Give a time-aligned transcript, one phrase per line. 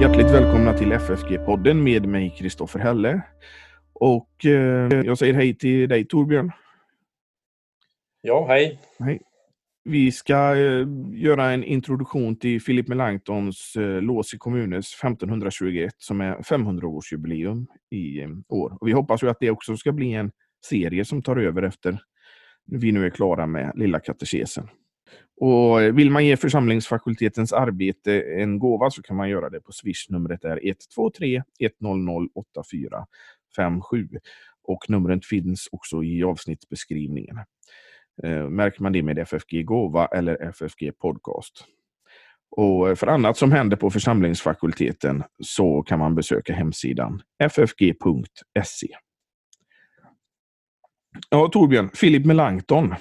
[0.00, 3.22] Hjärtligt välkomna till FFG-podden med mig Kristoffer Helle.
[3.92, 6.52] Och eh, jag säger hej till dig Torbjörn.
[8.20, 8.78] Ja, hej.
[8.98, 9.20] Hej.
[9.84, 16.20] Vi ska eh, göra en introduktion till Philip Melanchtons eh, Lås i kommunes 1521 som
[16.20, 18.78] är 500-årsjubileum i eh, år.
[18.80, 20.30] Och vi hoppas ju att det också ska bli en
[20.64, 21.98] serie som tar över efter
[22.66, 24.68] vi nu är klara med Lilla katekesen.
[25.40, 30.06] Och vill man ge församlingsfakultetens arbete en gåva så kan man göra det på Swish.
[30.08, 34.08] Numret är 123 100 8457
[34.62, 37.36] och numret finns också i avsnittsbeskrivningen.
[38.22, 41.64] Eh, märker man det med FFG Gåva eller FFG Podcast.
[42.56, 48.88] Och eh, för annat som händer på församlingsfakulteten så kan man besöka hemsidan ffg.se.
[51.30, 52.94] Ja, Torbjörn, Philip Melanchthon.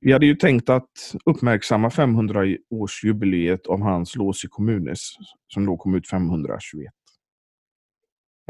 [0.00, 5.00] Vi hade ju tänkt att uppmärksamma 500-årsjubileet av hans Lås i kommunes
[5.48, 6.92] som då kom ut 521.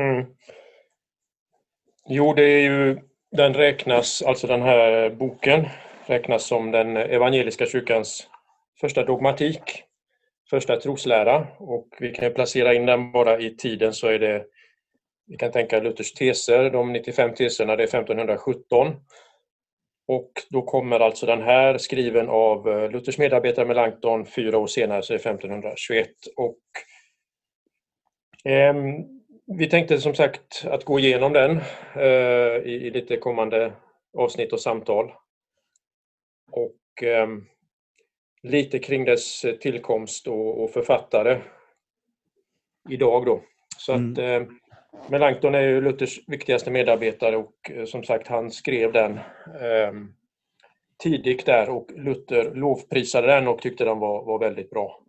[0.02, 0.26] Mm.
[2.08, 2.98] Jo, det är ju,
[3.36, 5.68] den räknas, alltså den här boken
[6.06, 8.26] räknas som den evangeliska kyrkans
[8.80, 9.82] första dogmatik,
[10.50, 14.44] första troslära och vi kan placera in den bara i tiden så är det,
[15.26, 18.96] vi kan tänka Luthers teser, de 95 teserna, det är 1517
[20.08, 25.12] och då kommer alltså den här skriven av Luthers medarbetare Melanchthon fyra år senare, så
[25.12, 26.08] är det 1521.
[26.36, 26.58] Och,
[28.50, 28.74] eh,
[29.56, 31.60] vi tänkte som sagt att gå igenom den
[31.94, 33.72] eh, i, i, lite kommande
[34.18, 35.12] avsnitt och samtal.
[36.50, 37.28] Och eh,
[38.42, 41.40] lite kring dess tillkomst och, och författare
[42.88, 43.42] idag då.
[43.76, 44.12] Så mm.
[44.12, 44.54] att eh,
[45.10, 49.12] Melanchthon är ju Luthers viktigaste medarbetare och eh, som sagt han skrev den
[49.60, 49.92] eh,
[51.02, 55.00] tidigt där och Luther lovprisade den och tyckte den var, var väldigt bra.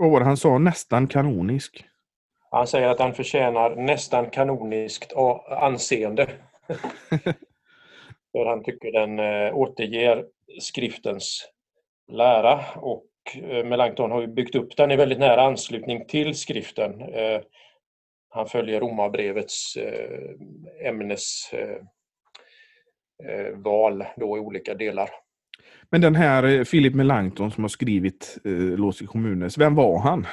[0.00, 1.84] Och han sa, nästan kanonisk?
[2.52, 5.12] Han säger att han förtjänar nästan kanoniskt
[5.48, 6.26] anseende.
[8.32, 10.24] För han tycker den eh, återger
[10.60, 11.48] skriftens
[12.12, 17.00] lära och eh, Melanchthon har byggt upp den i väldigt nära anslutning till skriften.
[17.00, 17.40] Eh,
[18.28, 20.30] han följer Romarbrevets eh,
[20.88, 21.34] ämnesval
[24.16, 25.10] då i olika delar.
[25.90, 28.38] Men den här Philip Melanchthon som har skrivit
[28.76, 30.26] Lås i kommunes, vem var han?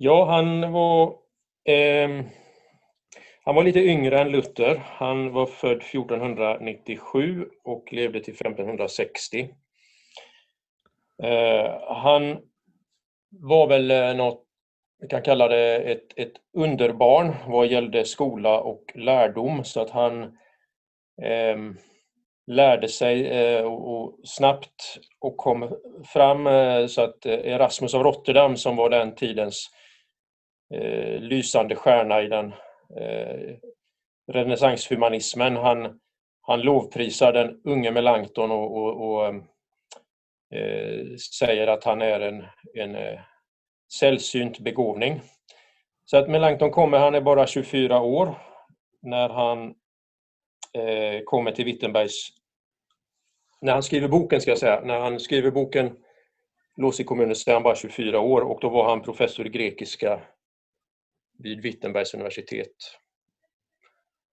[0.00, 1.14] Ja, han var
[1.64, 2.24] eh,
[3.44, 4.82] han var lite yngre än Luther.
[4.84, 9.50] Han var född 1497 och levde till 1560.
[11.22, 12.38] Eh, han
[13.30, 14.44] var väl eh, något
[15.00, 20.22] vi kan kalla det ett, ett underbarn vad gällde skola och lärdom så att han
[21.22, 21.58] eh,
[22.46, 25.76] lärde sig eh, och snabbt och kom
[26.12, 29.70] fram eh, så att eh, Erasmus av Rotterdam som var den tidens
[30.74, 32.52] eh, lysande stjärna i den
[32.96, 33.56] eh,
[34.32, 36.00] renässanshumanismen han,
[36.42, 39.26] han lovprisar den unge Melanchthon och, och, och
[40.58, 43.20] eh, säger att han är en, en eh,
[44.00, 45.20] sällsynt begåvning.
[46.04, 48.34] Så att Melanchthon kommer, han är bara 24 år
[49.02, 49.74] när han
[50.72, 52.28] eh, kommer till Wittenbergs...
[53.60, 55.96] När han skriver boken, ska jag säga, när han skriver boken
[56.76, 59.50] Lås i kommunen så är han bara 24 år och då var han professor i
[59.50, 60.20] grekiska
[61.38, 62.76] vid Wittenbergs universitet.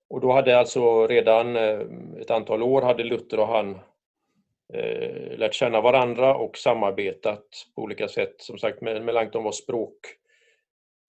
[0.09, 1.79] Och då hade alltså redan eh,
[2.21, 3.79] ett antal år hade Luther och han
[4.73, 7.45] eh, lärt känna varandra och samarbetat
[7.75, 8.35] på olika sätt.
[8.37, 9.95] Som sagt, Melanchthon var språk...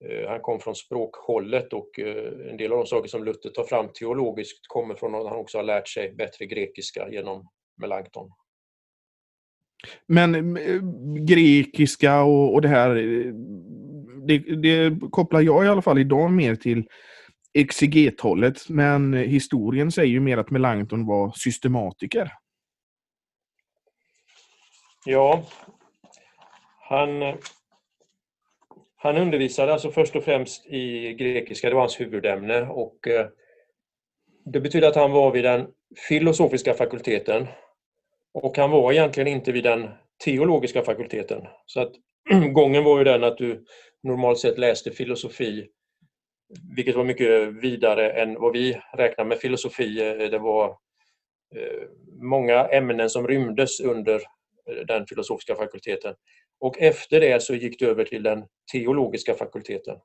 [0.05, 3.63] Eh, han kom från språkhållet och eh, en del av de saker som Luther tar
[3.63, 7.47] fram teologiskt kommer från att han också har lärt sig bättre grekiska genom
[7.81, 8.31] Melanchthon.
[10.07, 10.81] Men eh,
[11.25, 13.33] grekiska och, och det här, eh,
[14.27, 16.87] det, det, kopplar jag i alla fall idag mer till
[17.53, 18.69] exegethållet.
[18.69, 22.31] Men historien säger ju mer att Melanchthon var systematiker.
[25.05, 25.43] Ja,
[26.89, 27.37] han,
[28.95, 33.27] han undervisade alltså först och främst i grekiska, det var hans huvudämne och eh,
[34.45, 35.67] det betyder att han var vid den
[36.09, 37.47] filosofiska fakulteten
[38.33, 39.89] och han var egentligen inte vid den
[40.25, 41.47] teologiska fakulteten.
[41.65, 41.91] Så att
[42.53, 43.65] gången var ju den att du
[44.03, 45.67] normalt sett läste filosofi,
[46.75, 49.95] vilket var mycket vidare än vad vi räknar med filosofi.
[50.31, 50.69] Det var
[51.55, 51.87] eh,
[52.21, 56.15] många ämnen som rymdes under eh, den filosofiska fakulteten.
[56.59, 59.97] Och efter det så gick det över till den teologiska fakulteten.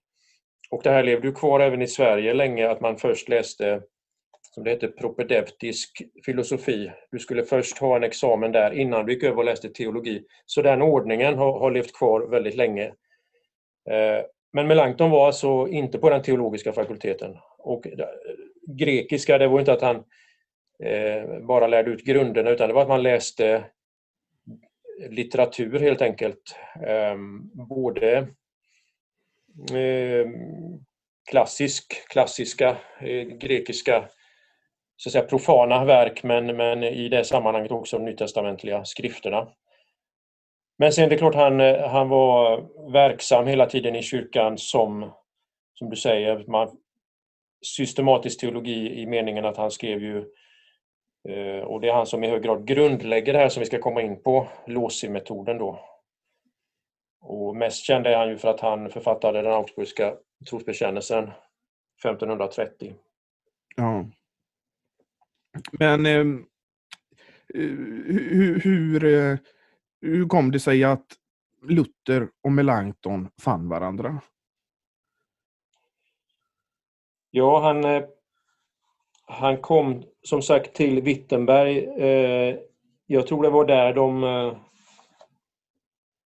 [0.70, 3.82] Och det här levde ju kvar även i Sverige länge, att man först läste
[4.54, 6.92] som det heter, propedeutisk filosofi.
[7.10, 10.24] Du skulle först ha en examen där innan du gick över och läste teologi.
[10.46, 12.92] Så den ordningen har, har levt kvar väldigt länge.
[13.90, 17.36] Eh, men Melanchthon var alltså inte på den teologiska fakulteten.
[17.58, 18.06] Och eh,
[18.78, 19.96] grekiska, det var inte att han
[20.84, 23.64] eh, bara lärde ut grunderna utan det var att man läste
[25.08, 26.56] litteratur helt enkelt.
[26.86, 28.28] Ehm, både
[29.72, 30.28] ehm,
[31.30, 32.76] klassisk, klassiska
[33.40, 34.08] grekiska
[34.96, 39.48] så att säga, profana verk men, men i det sammanhanget också de nytestamentliga skrifterna.
[40.82, 45.12] Men sen det är klart han, eh, han var verksam hela tiden i kyrkan som,
[45.74, 46.76] som du säger, man,
[47.66, 50.18] systematisk teologi i meningen att han skrev ju
[51.28, 53.78] eh, och det är han som i hög grad grundlägger det här som vi ska
[53.78, 55.80] komma in på, Losi-metoden då.
[57.20, 60.14] Och mest känd är han ju för att han författade den augsburgska
[60.50, 61.24] trosbekännelsen
[62.04, 62.94] 1530.
[63.76, 64.06] Ja.
[65.72, 66.46] Men ehm,
[67.54, 67.60] eh,
[68.06, 69.38] hur, hur, eh,
[70.02, 71.06] hur kom det sig att
[71.68, 74.20] Luther och Melanchthon fann varandra?
[77.30, 78.04] Ja, han, eh,
[79.26, 81.84] han kom som sagt till Wittenberg.
[81.84, 82.56] Eh,
[83.06, 84.56] jag tror det var där de eh,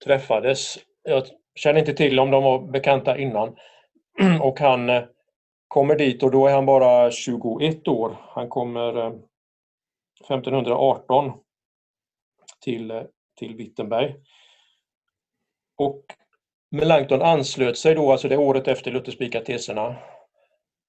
[0.05, 0.79] träffades.
[1.03, 1.23] Jag
[1.55, 3.57] känner inte till om de var bekanta innan.
[4.43, 4.91] Och han
[5.69, 8.17] kommer dit och då är han bara 21 år.
[8.21, 9.07] Han kommer
[10.29, 11.33] 1518
[12.61, 14.15] till, till Wittenberg.
[15.77, 16.05] Och
[16.71, 19.97] Melanchthon anslöt sig då, alltså det året efter Luthers spikar teserna.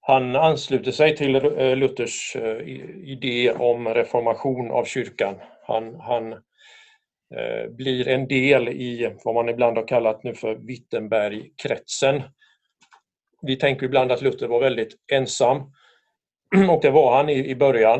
[0.01, 2.61] Han ansluter sig till eh, Luthers eh,
[3.03, 5.35] idé om reformation av kyrkan.
[5.67, 6.33] Han, han
[7.35, 12.21] eh, blir en del i vad man ibland har kallat nu för Wittenbergkretsen.
[13.41, 15.57] Vi tänker ibland att Luther var väldigt ensam
[16.69, 17.99] och det var han i, i början.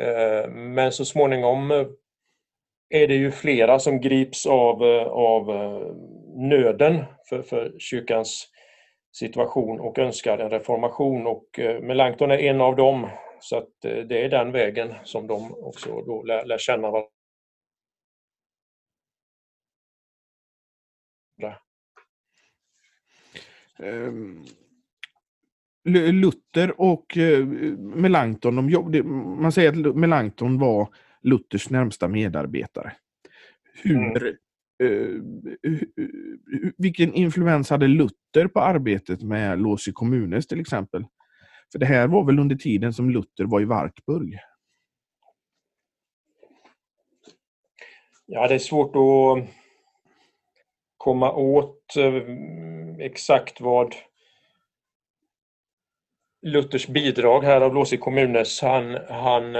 [0.00, 1.86] Eh, men så småningom
[2.94, 5.94] är det ju flera som grips av, eh, av eh,
[6.36, 8.48] nöden för, för kyrkans
[9.12, 13.08] situation och önskar en reformation och eh, Melanchthon är en av dem.
[13.40, 17.08] Så att det är den vägen som de också då lär, lär känna varandra.
[23.78, 24.44] Um,
[25.84, 27.18] ehm, Luther och
[27.78, 28.56] Melanchthon,
[28.90, 29.02] de
[29.42, 30.88] man säger att Melanchthon var
[31.24, 32.92] Luthers närmsta medarbetare.
[33.82, 34.36] Hur, mm.
[34.82, 35.22] Uh,
[36.76, 41.04] vilken influens hade Luther på arbetet med Losi Kommunes till exempel?
[41.72, 44.38] För det här var väl under tiden som Luther var i Wartburg?
[48.26, 49.48] Ja, det är svårt att
[50.96, 51.94] komma åt
[53.00, 53.94] exakt vad
[56.42, 59.56] Luthers bidrag här av Låsi Kommunes, han, han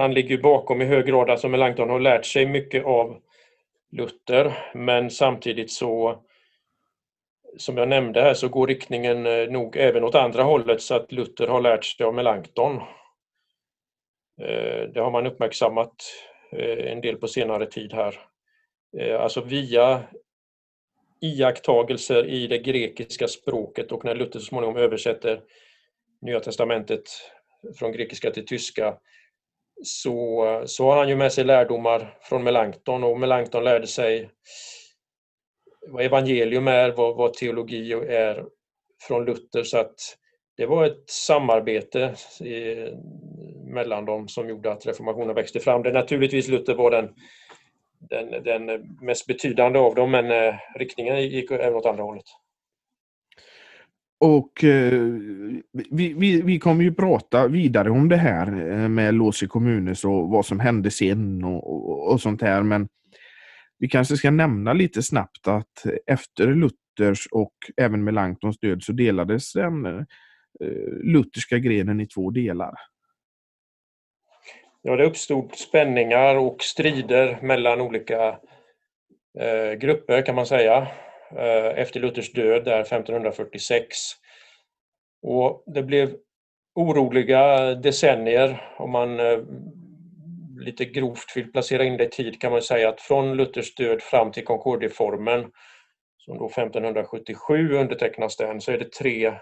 [0.00, 3.20] han ligger bakom i hög grad, alltså Melanchthon har lärt sig mycket av
[3.92, 6.22] Luther men samtidigt så
[7.56, 11.12] som jag nämnde här så går riktningen eh, nog även åt andra hållet så att
[11.12, 12.76] Luther har lärt sig av Melanchthon.
[14.40, 15.94] Eh, det har man uppmärksammat
[16.52, 18.18] eh, en del på senare tid här.
[19.18, 20.02] Alltså via
[21.20, 25.40] iakttagelser i det grekiska språket och när Luther så småningom översätter
[26.22, 27.02] Nya Testamentet
[27.78, 28.96] från grekiska till tyska
[29.82, 34.30] så, så har han ju med sig lärdomar från Melanchthon och Melanchthon lärde sig
[35.88, 38.44] vad evangelium är, vad, vad teologi är
[39.02, 39.94] från Luther så att
[40.56, 42.76] det var ett samarbete i,
[43.64, 45.82] mellan dem som gjorde att reformationen växte fram.
[45.82, 47.14] Det naturligtvis Luther var den,
[47.98, 52.24] den, den mest betydande av dem men eh, riktningen gick även åt andra hållet.
[54.20, 55.02] Och eh,
[55.90, 60.04] vi, vi, vi kommer ju prata vidare om det här eh, med med i Kommunes
[60.04, 62.62] och vad som hände sen och, och, och, sånt här.
[62.62, 62.88] Men
[63.78, 69.52] vi kanske ska nämna lite snabbt att efter Luthers och även Melanchtons död så delades
[69.52, 70.04] den eh,
[71.02, 72.74] lutherska grenen i två delar.
[74.82, 78.28] Ja, det uppstod spänningar och strider mellan olika
[79.38, 80.88] eh, grupper kan man säga.
[81.36, 83.96] Eh, efter Luthers död där 1546.
[85.22, 86.16] Och det blev
[86.74, 89.38] oroliga decennier om man eh,
[90.60, 94.02] lite grovt vill placera in det i tid kan man säga att från Luthers död
[94.02, 95.50] fram till Concordieformen
[96.18, 99.32] som då 1577 undertecknas den så är det tre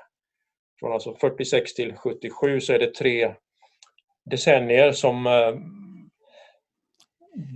[0.81, 3.35] från alltså 46 till 77 så är det tre
[4.31, 5.55] decennier som eh,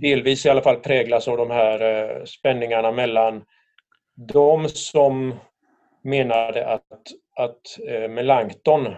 [0.01, 3.43] delvis i alla fall präglas av de här spänningarna mellan
[4.15, 5.35] de som
[6.03, 8.95] menade att, att eh, Melanchthon,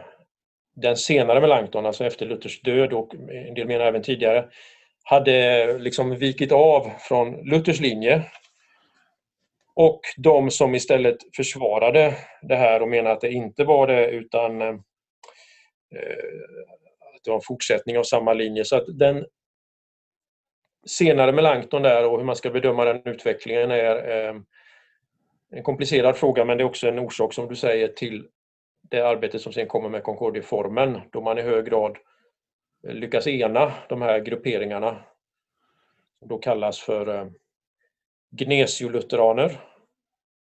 [0.75, 4.50] den senare Melanchthon, alltså efter Luthers död och en del menar även tidigare,
[5.03, 8.22] hade liksom vikit av från Luthers linje.
[9.75, 14.62] Och de som istället försvarade det här och menade att det inte var det utan
[14.62, 14.75] eh,
[17.15, 18.65] att det var en fortsättning av samma linje.
[18.65, 19.25] Så att den
[20.88, 24.36] senare Melanchthon där och hur man ska bedöma den utvecklingen är eh,
[25.55, 28.27] en komplicerad fråga men det är också en orsak som du säger till
[28.89, 31.97] det arbete som sen kommer med Concordieformen då man i hög grad
[32.88, 34.97] eh, lyckas ena de här grupperingarna.
[36.19, 37.27] Som då kallas för eh,
[38.31, 39.59] Gnesiolutheraner.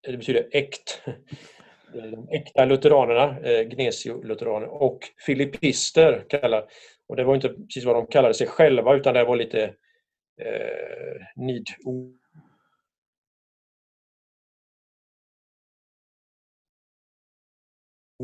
[0.01, 1.01] Det betyder äkt.
[1.93, 6.65] De äkta lutheranerna, eh, Gnesiolutheraner och filippister kallar,
[7.07, 9.63] och det var inte precis vad de kallade sig själva utan det var lite
[10.41, 12.22] eh, nidord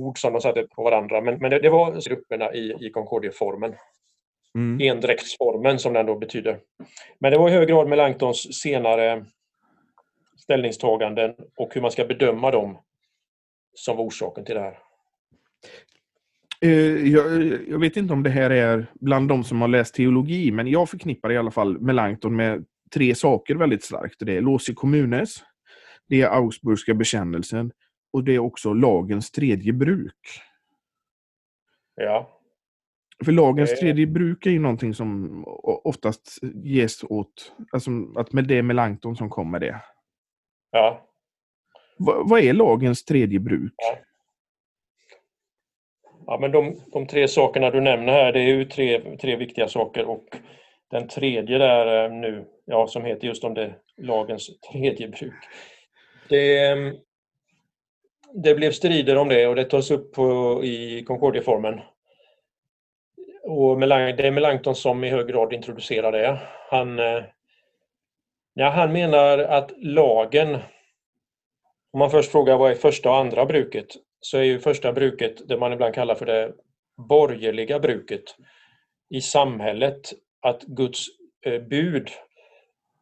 [0.04, 1.22] ord som de satte på varandra.
[1.22, 3.74] Men, men det, det, var grupperna i, i Concordieformen.
[4.56, 4.82] Mm.
[4.82, 6.60] Endräktsformen som den då betyder.
[7.20, 9.26] Men det var i hög grad Melanchtons senare
[10.38, 12.78] ställningstaganden och hur man ska bedöma dem
[13.74, 14.80] som var orsaken till det här.
[16.62, 20.52] Eh, jag, jag, vet inte om det här är bland de som har läst teologi,
[20.52, 24.16] men jag förknippar i alla fall Melanchthon med tre saker väldigt starkt.
[24.20, 25.36] Det är Losi Communes,
[26.10, 27.72] det är Augsburgska bekännelsen
[28.14, 30.42] och det är också lagens tredje bruk.
[31.96, 32.40] Ja.
[33.26, 33.78] För lagens eh.
[33.78, 35.44] tredje bruk är ju någonting som
[35.84, 39.82] oftast ges åt, alltså att med det Melanchthon som kommer det.
[40.72, 41.06] Ja.
[42.00, 43.74] Va, vad är lagens tredje bruk?
[43.78, 43.98] Ja.
[46.26, 49.68] Ja, men de, de, tre sakerna du nämner här, det är ju tre, tre viktiga
[49.68, 50.26] saker och
[50.92, 55.34] den tredje där eh, nu, ja, som heter just om det lagens tredje bruk.
[56.30, 56.76] Det,
[58.34, 61.80] det blev strider om det och det tas upp på, i Concordieformen.
[63.44, 66.40] Och Melang, det är Melanchthon som i hög grad introducerar det.
[66.70, 67.24] Han, eh,
[68.54, 70.58] ja, han menar att lagen,
[71.94, 73.88] om man först frågar vad är första och andra bruket,
[74.22, 76.54] så är ju första bruket det man ibland kallar för det
[77.10, 78.24] borgerliga bruket
[79.10, 81.06] i samhället, att Guds
[81.46, 82.10] eh, bud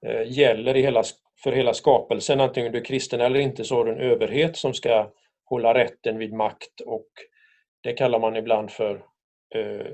[0.06, 1.04] eh, gäller i hela,
[1.44, 4.74] för hela skapelsen, antingen du är kristen eller inte så har du en överhet som
[4.74, 5.12] ska
[5.46, 7.08] hålla rätten vid makt och
[7.84, 8.96] det kallar man ibland för
[9.56, 9.88] eh,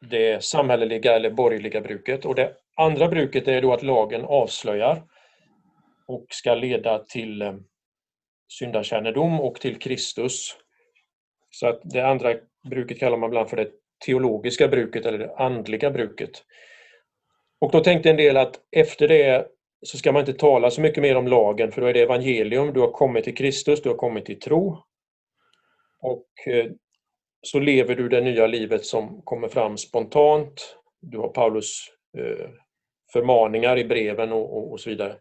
[0.00, 2.24] det samhälleliga eller borgerliga bruket.
[2.24, 5.02] Och det andra bruket är då att lagen avslöjar
[6.06, 7.54] och ska leda till eh,
[8.48, 10.56] syndakännedom och till Kristus.
[11.50, 12.34] Så att det andra
[12.68, 13.70] bruket kallar man ibland för det
[14.06, 16.44] teologiska bruket eller det andliga bruket.
[17.60, 19.48] Och då tänkte en del att efter det
[19.82, 22.72] så ska man inte tala så mycket mer om lagen för då är det evangelium,
[22.72, 24.82] du har kommit till Kristus, du har kommit till tro.
[26.00, 26.66] Och eh,
[27.42, 30.76] så lever du det nya livet som kommer fram spontant.
[31.00, 31.84] Du har Paulus
[32.18, 32.48] eh,
[33.12, 35.16] förmaningar i breven och, och, och så vidare.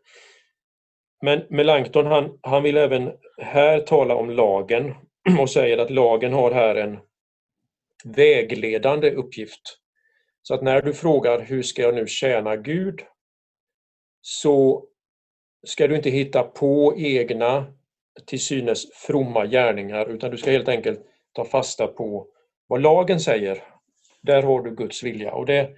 [1.21, 3.11] Men Melanchthon han, han vill även
[3.41, 4.93] här tala om lagen
[5.39, 6.99] och säger att lagen har här en
[8.05, 9.61] vägledande uppgift.
[10.41, 13.01] Så att när du frågar hur ska jag nu tjäna Gud
[14.21, 14.83] så
[15.67, 17.73] ska du inte hitta på egna
[18.25, 20.99] till synes fromma gärningar utan du ska helt enkelt
[21.33, 22.27] ta fasta på
[22.67, 23.63] vad lagen säger.
[24.21, 25.33] Där har du Guds vilja.
[25.33, 25.69] Och det,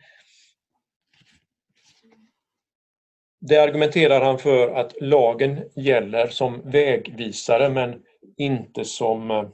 [3.41, 8.03] det argumenterar han för att lagen gäller som vägvisare men
[8.37, 9.49] inte som eh,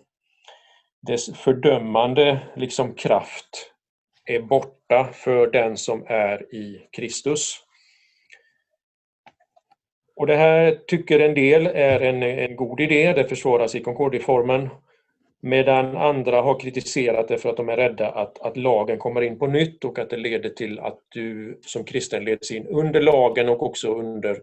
[1.07, 3.71] dess fördömande liksom kraft
[4.25, 7.64] är borta för den som är i Kristus.
[10.15, 14.69] Och det här tycker en del är en, en god idé, det försvaras i Concordieformen.
[15.41, 19.39] Medan andra har kritiserat det för att de är rädda att, att lagen kommer in
[19.39, 23.50] på nytt och att det leder till att du som kristen leds in under lagen
[23.50, 24.38] och också under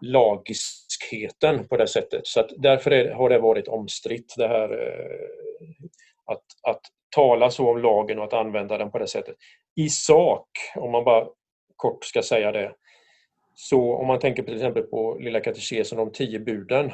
[0.00, 2.26] lagiskheten på det sättet.
[2.26, 5.84] Så därför är, har det varit omstritt det här eh,
[6.24, 6.80] att, att
[7.14, 9.36] tala så om lagen och att använda den på det sättet.
[9.76, 11.26] I sak, om man bara
[11.76, 12.72] kort ska säga det,
[13.54, 16.92] så om man tänker till exempel på Lilla katekesen de tio buden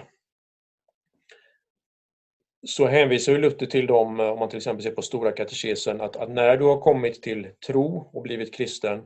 [2.66, 6.16] så hänvisar Luther till dem, eh, om man till exempel ser på Stora katekesen, att,
[6.16, 9.02] att, när du har kommit till tro och blivit kristen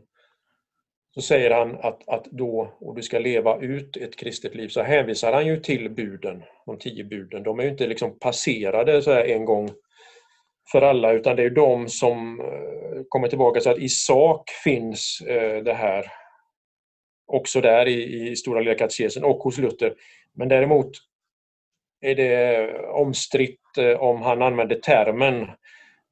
[1.14, 4.82] så säger han att, att då, och du ska leva ut ett kristet liv, så
[4.82, 7.42] hänvisar han ju till buden, de tio buden.
[7.42, 9.70] De är ju inte liksom passerade så här en gång
[10.72, 15.20] för alla utan det är de som eh, kommer tillbaka så att i sak finns
[15.28, 16.12] eh, det här
[17.26, 19.94] också där i, i Stora Lilla katekesen och hos Luther.
[20.32, 20.90] Men däremot
[22.00, 25.50] är det omstritt eh, om han använder termen.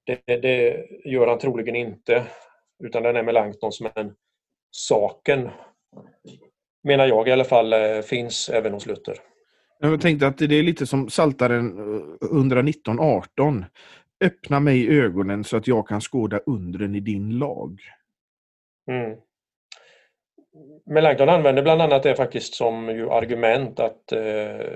[0.04, 2.25] Det, det, gör han troligen inte.
[2.85, 4.14] Utan den är Melanchthons, men
[4.71, 5.50] saken
[6.85, 9.16] menar jag i alla fall eh, finns även hos Luther.
[9.78, 11.78] Jag tänkte att det är lite som Saltaren
[12.21, 13.64] 119.18.
[14.25, 17.81] Öppna mig ögonen så att jag kan skåda undren i din lag.
[18.90, 19.19] Mm.
[20.87, 24.66] Melanchthon använder bland annat det faktiskt som ju argument att eh,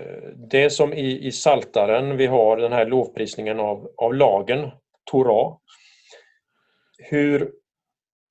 [0.50, 4.70] det som i, i Saltaren vi har den här lovprisningen av, av lagen,
[5.10, 5.56] Torah.
[6.98, 7.50] Hur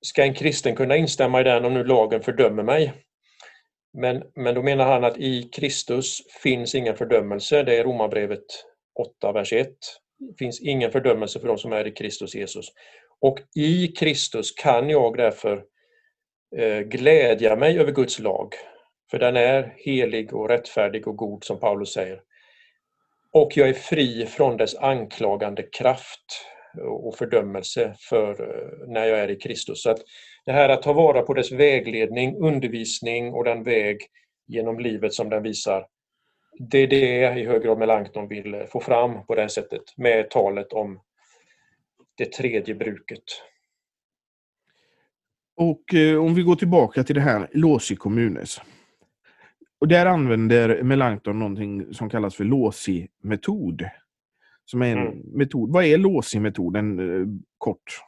[0.00, 2.92] ska en kristen kunna instämma i den om nu lagen fördömer mig?
[3.92, 7.62] Men, men då menar han att i Kristus finns ingen fördömelse.
[7.62, 8.44] Det är Romarbrevet
[9.18, 9.68] 8, vers 1.
[10.18, 12.66] Det finns ingen fördömelse för de som är i Kristus Jesus.
[13.20, 15.62] Och i Kristus kan jag därför eh,
[16.56, 18.54] Eh, glädja mig över Guds lag.
[19.10, 22.20] För den är helig och rättfärdig och god som Paulus säger.
[23.32, 26.46] Och jag är fri från dess anklagande kraft
[26.84, 29.82] och fördömelse för eh, när jag är i Kristus.
[29.82, 29.98] Så att
[30.44, 33.98] det här att ta vara på dess vägledning, undervisning och den väg
[34.46, 35.86] genom livet som den visar.
[36.58, 39.82] Det är det i hög grad Melanchthon vill eh, få fram på det här sättet
[39.96, 41.00] med talet om
[42.16, 43.24] det tredje bruket.
[45.56, 48.60] Och eh, om vi går tillbaka till det här Losi communes.
[49.80, 53.88] Och där använder Melanchthon någonting som kallas för Losi-metod.
[54.64, 55.18] Som är en mm.
[55.18, 55.72] metod.
[55.72, 57.26] Vad är Losi-metoden eh,
[57.58, 58.00] kort?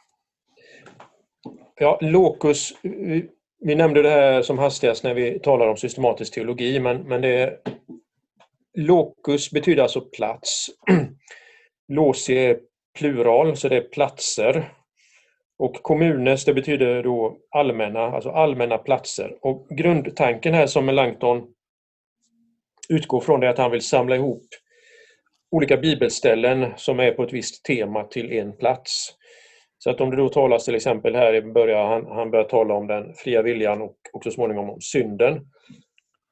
[1.81, 2.75] Ja, locus,
[3.61, 7.29] vi nämnde det här som hastigast när vi talar om systematisk teologi, men, men det
[7.29, 7.59] är,
[8.75, 10.67] locus betyder alltså plats.
[11.89, 12.59] Losi är
[12.99, 14.73] plural, så det är platser.
[15.59, 19.37] Och kommunes, det betyder då allmänna, alltså allmänna platser.
[19.41, 21.55] Och grundtanken här som Melanchthon
[22.89, 24.45] utgår från är att han vill samla ihop
[25.51, 29.15] olika bibelställen som är på ett visst tema till en plats.
[29.79, 32.75] Så att om det då talas till exempel här i början, han, han börjar tala
[32.75, 35.41] om den fria viljan och, och så småningom om synden.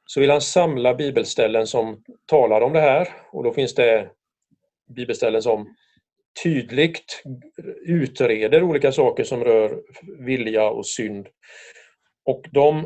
[0.06, 4.10] Så vill han samla bibelställen som talar om det här och då finns det
[4.96, 5.74] bibelställen som
[6.42, 7.22] tydligt
[7.86, 9.82] utreder olika saker som rör
[10.18, 11.28] vilja och synd.
[12.24, 12.78] Och de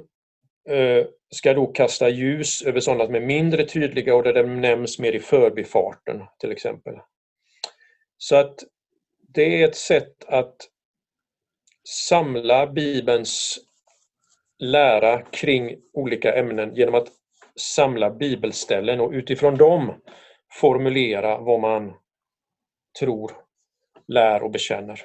[0.69, 4.99] eh, ska då kasta ljus över sådana som är mindre tydliga och där de nämns
[4.99, 6.95] mer i förbifarten till exempel.
[8.19, 8.55] Så att
[9.35, 10.57] det är ett sätt att
[11.89, 13.59] samla Bibelns
[14.59, 17.09] lära kring olika ämnen genom att
[17.57, 19.95] samla bibelställen och utifrån dem
[20.53, 21.93] formulera vad man
[22.99, 23.33] tror,
[24.11, 25.01] lär och bekänner.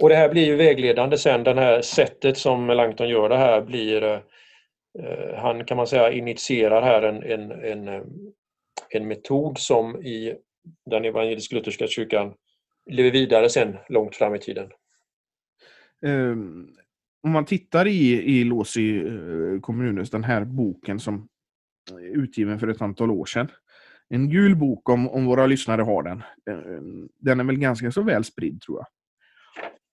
[0.00, 3.62] Och det här blir ju vägledande sen, det här sättet som Langton gör det här
[3.62, 8.02] blir eh, han kan man säga initierar här en, en, en, eh,
[8.88, 10.34] en metod som i
[10.90, 12.34] den evangelisk-lutherska kyrkan
[12.90, 14.70] lever vidare sen långt fram i tiden.
[16.06, 16.76] Um,
[17.22, 21.28] om man tittar i, i Låsi eh, kommunus, den här boken som
[21.90, 23.48] är utgiven för ett antal år sedan.
[24.14, 26.22] En gul bok om, om våra lyssnare har den.
[26.50, 26.82] Eh,
[27.18, 28.86] den är väl ganska så väl spridd tror jag.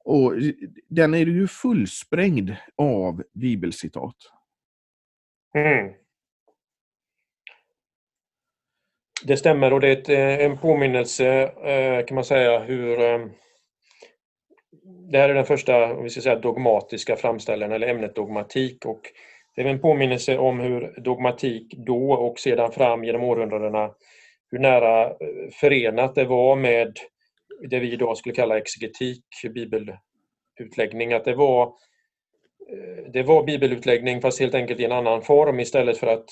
[0.06, 0.34] Och
[0.88, 4.16] den är ju fullsprängd av bibelcitat.
[5.56, 5.94] Mm.
[9.24, 12.98] Det stämmer och det är ett, eh, en påminnelse eh, kan man säga hur
[15.12, 18.86] det här är den första om vi ska säga, dogmatiska framställningen, eller ämnet dogmatik.
[18.86, 19.02] Och
[19.56, 23.92] det är en påminnelse om hur dogmatik då och sedan fram genom århundradena,
[24.52, 26.98] hur nära eh, förenat det var med
[27.70, 31.14] det vi idag skulle kalla exegetik, bibelutläggning.
[31.14, 31.64] Att det var,
[32.72, 36.30] eh, det var bibelutläggning fast helt enkelt i en annan form istället för att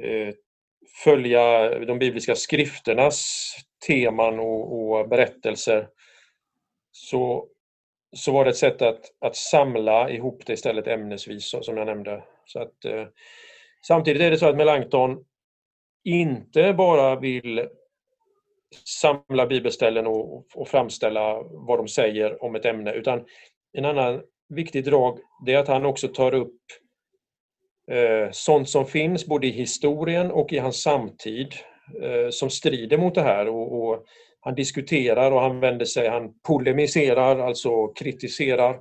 [0.00, 0.34] eh,
[1.04, 3.46] följa de bibliska skrifternas
[3.86, 5.88] teman och, och berättelser
[6.92, 7.48] så,
[8.16, 12.24] så var det ett sätt att, att samla ihop det istället ämnesvis som jag nämnde.
[12.44, 13.06] Så att, eh,
[13.86, 15.24] samtidigt är det så att Melanchthon
[16.04, 17.68] inte bara vill
[19.00, 23.24] samla bibelställen och, och framställa vad de säger om ett ämne utan
[23.72, 26.60] en annan viktig drag det är att han också tar upp
[27.90, 31.54] eh, sånt som finns både i historien och i hans samtid
[32.02, 33.48] eh, som strider mot det här.
[33.48, 34.04] Och, och,
[34.40, 38.80] han diskuterar och han vänder sig, han polemiserar, alltså kritiserar.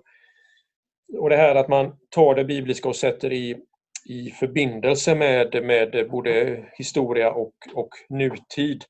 [1.17, 3.57] Och det här att man tar det bibliska och sätter i,
[4.05, 8.83] i förbindelse med, med både historia och, och nutid.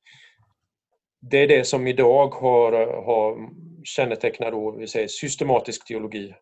[1.20, 2.72] Det är det som idag har,
[3.04, 3.50] har
[3.84, 6.34] kännetecknar då, vi säger, systematisk teologi.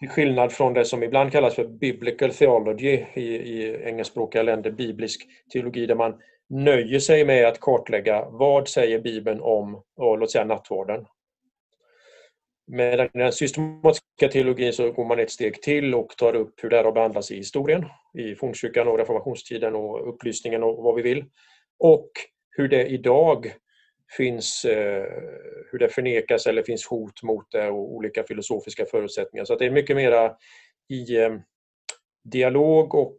[0.00, 5.26] till skillnad från det som ibland kallas för biblical theology i, i engelskspråkiga länder, biblisk
[5.52, 11.06] teologi, där man nöjer sig med att kartlägga vad säger Bibeln om, låt säga nattvarden.
[12.66, 16.76] Med den systematiska teologin så går man ett steg till och tar upp hur det
[16.76, 17.84] här har behandlats i historien,
[18.18, 21.24] i fornkyrkan och reformationstiden och upplysningen och vad vi vill.
[21.78, 22.10] Och
[22.50, 23.52] hur det idag
[24.16, 25.04] finns, eh,
[25.70, 29.44] hur det förnekas eller finns hot mot det och olika filosofiska förutsättningar.
[29.44, 30.36] Så det är mycket mera
[30.88, 31.36] i eh,
[32.24, 33.18] dialog och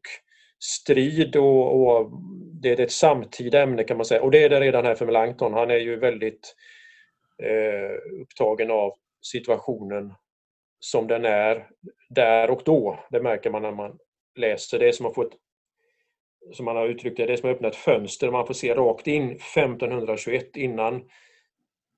[0.60, 2.12] strid och, och,
[2.62, 4.22] det är ett samtida ämne kan man säga.
[4.22, 5.54] Och det är det redan här för Melanchthon.
[5.54, 6.56] Han är ju väldigt
[7.44, 10.14] eh, upptagen av situationen
[10.80, 11.68] som den är
[12.10, 13.00] där och då.
[13.10, 13.98] Det märker man när man
[14.36, 14.80] läser.
[14.80, 15.34] Det är som att få ett,
[16.54, 18.32] som man har uttryckt det, det är som att öppna ett fönster.
[18.32, 21.10] Man får se rakt in 1521 innan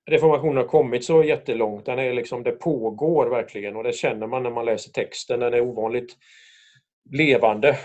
[0.09, 1.85] reformationen har kommit så jättelångt.
[1.85, 5.39] Den är liksom, det pågår verkligen och det känner man när man läser texten.
[5.39, 6.17] Den är ovanligt
[7.11, 7.77] levande.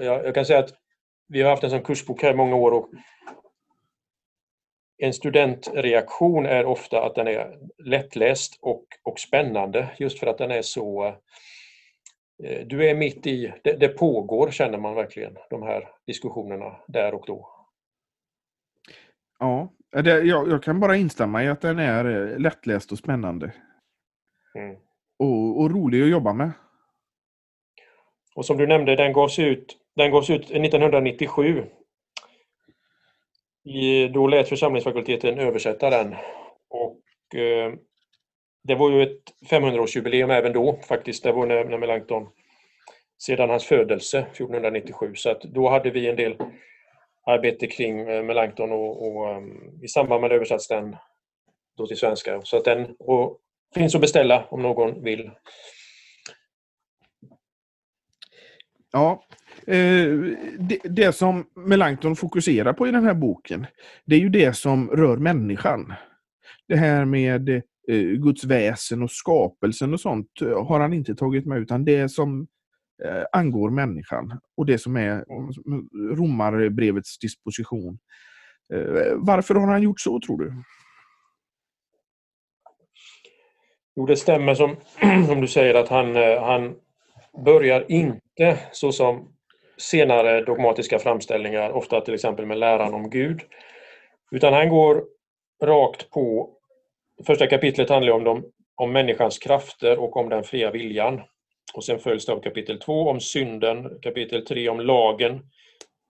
[0.00, 0.74] Jag, jag kan säga att
[1.28, 2.90] vi har haft en sån kursbok här i många år och
[4.98, 10.50] en studentreaktion är ofta att den är lättläst och, och spännande just för att den
[10.50, 11.04] är så...
[12.44, 17.14] Eh, du är mitt i, det, det pågår känner man verkligen, de här diskussionerna där
[17.14, 17.48] och då.
[19.38, 23.52] Ja, det, jag, jag, kan bara instämma i att den är eh, lättläst och spännande.
[24.54, 24.76] Mm.
[25.18, 26.52] Och, och, rolig att jobba med.
[28.34, 31.64] Och som du nämnde, den gavs ut, den gavs ut 1997
[33.64, 36.14] i, då lät församlingsfakulteten översätta den.
[36.70, 37.72] Och, eh,
[38.64, 41.22] det var ju ett 500-årsjubileum även då faktiskt.
[41.22, 42.28] Det var när, när Melanchthon,
[43.22, 45.14] sedan hans födelse 1497.
[45.14, 46.36] Så att då hade vi en del
[47.26, 50.96] arbete kring eh, Melanchthon och, och um, i samband med det översattes den
[51.76, 52.42] då till svenska.
[52.42, 53.38] Så att den och,
[53.74, 55.30] finns att beställa om någon vill.
[58.92, 59.24] Ja,
[59.66, 60.08] Eh,
[60.58, 63.66] det, det, som Melanchthon fokuserar på i den här boken,
[64.04, 65.92] det är ju det som rör människan.
[66.68, 67.62] Det här med eh,
[67.96, 72.46] Guds väsen och skapelsen och sånt eh, har han inte tagit med, utan det som
[73.04, 75.24] eh, angår människan och det som är
[76.16, 77.98] romarbrevets disposition.
[78.74, 80.52] Eh, varför har han gjort så, tror du?
[83.96, 84.76] Jo, det stämmer som,
[85.26, 86.74] som du säger att han, eh, han
[87.44, 89.28] börjar inte så som
[89.76, 93.40] senare dogmatiska framställningar, ofta till exempel med läran om Gud.
[94.30, 95.04] Utan han går
[95.62, 96.50] rakt på...
[97.26, 101.20] Första kapitlet handlar om, de, om människans krafter och om den fria viljan.
[101.74, 105.40] Och sen följs det av kapitel 2 om synden, kapitel 3 om lagen,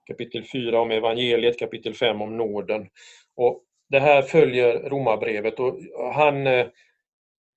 [0.07, 2.87] kapitel 4 om evangeliet, kapitel 5 om nåden.
[3.35, 5.79] Och det här följer romabrevet och
[6.13, 6.67] han, eh,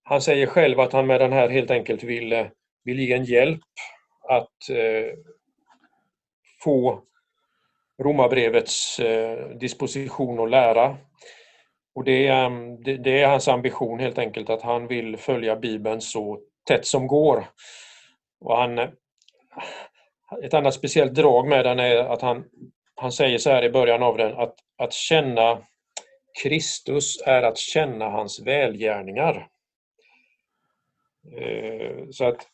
[0.02, 2.46] han säger själv att han med den här helt enkelt vill, eh,
[2.84, 3.60] vill ge en hjälp
[4.28, 5.12] att eh,
[6.64, 7.02] få
[8.02, 10.96] Romarbrevets eh, disposition och lära.
[11.94, 15.56] Och det är, mm, det, det är hans ambition helt enkelt att han vill följa
[15.56, 17.44] Bibeln så tätt som går.
[18.40, 18.78] Och han,
[20.42, 22.44] ett annat speciellt drag med den är att han,
[22.94, 25.58] han säger så här i början av den att, att känna
[26.42, 29.48] Kristus är att känna hans välgärningar.
[31.38, 32.48] Eh, så att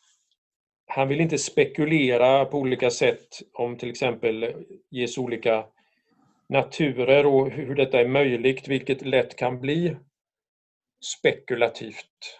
[0.95, 5.65] han vill inte spekulera på olika sätt om till exempel Jesu olika
[6.49, 9.95] naturer och hur detta är möjligt, vilket lätt kan bli
[11.05, 12.39] spekulativt.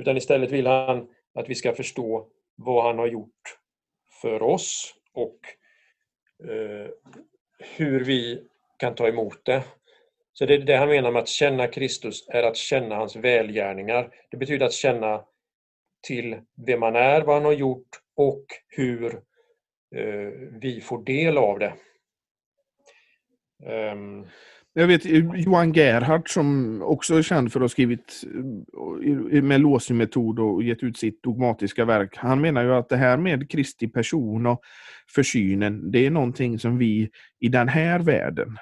[0.00, 3.58] Utan istället vill han att vi ska förstå vad han har gjort
[4.22, 5.38] för oss och
[6.50, 6.90] eh,
[7.76, 8.46] hur vi
[8.78, 9.62] kan ta emot det.
[10.32, 14.14] Så det är det han menar med att känna Kristus är att känna hans välgärningar.
[14.30, 15.24] Det betyder att känna
[16.02, 19.14] till vem man är, vad han har gjort och hur
[19.96, 20.30] eh,
[20.60, 21.74] vi får del av det.
[23.92, 24.26] Um...
[24.78, 25.04] Jag vet
[25.34, 28.24] Johan Gerhardt som också är känd för att ha skrivit
[29.32, 32.16] eh, med låsning-metod och gett ut sitt dogmatiska verk.
[32.16, 34.60] Han menar ju att det här med Kristi person och
[35.14, 38.58] försynen, det är någonting som vi i den här världen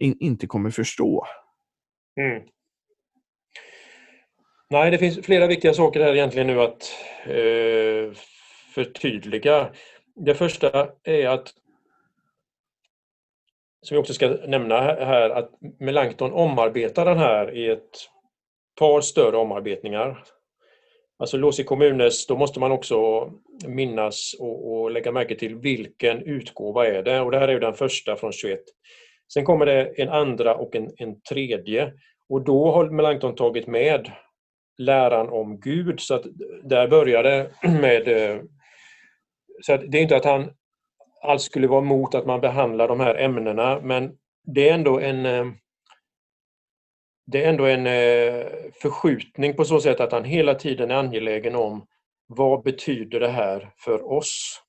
[0.00, 1.26] in, inte kommer förstå.
[2.20, 2.42] Mm.
[4.72, 8.12] Nej, det finns flera viktiga saker här egentligen nu att eh,
[8.74, 9.70] förtydliga.
[10.16, 11.48] Det första är att,
[13.82, 18.08] som vi också ska nämna här, att Melanchthon omarbetar den här i ett
[18.78, 20.24] par större omarbetningar.
[21.18, 23.30] Alltså Losi Kommunes, då måste man också
[23.66, 27.60] minnas och, och, lägga märke till vilken utgåva är det och det här är ju
[27.60, 28.60] den första från 21.
[29.32, 31.92] Sen kommer det en andra och en, en tredje
[32.28, 34.10] och då har Melanchthon tagit med
[34.78, 36.00] läran om Gud.
[36.00, 36.26] Så att
[36.64, 38.08] där började med...
[38.08, 38.42] Eh,
[39.62, 40.50] så att det är inte att han
[41.22, 44.12] alls skulle vara emot att man behandlar de här ämnena, men
[44.44, 45.46] det är ändå en eh,
[47.26, 48.46] det är ändå en eh,
[48.82, 51.86] förskjutning på så sätt att han hela tiden är angelägen om
[52.26, 54.62] vad betyder det här för oss?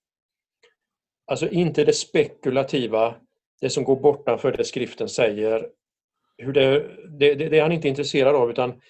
[1.28, 3.16] Alltså inte det spekulativa,
[3.62, 5.68] det som går bortanför det skriften säger.
[6.38, 6.88] Hur det,
[7.20, 8.82] det, det är han inte intresserad av utan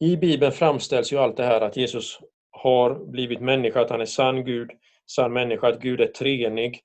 [0.00, 2.18] i Bibeln framställs ju allt det här att Jesus
[2.50, 4.70] har blivit människa, att han är sann Gud,
[5.06, 6.80] sann människa, att Gud är treenig.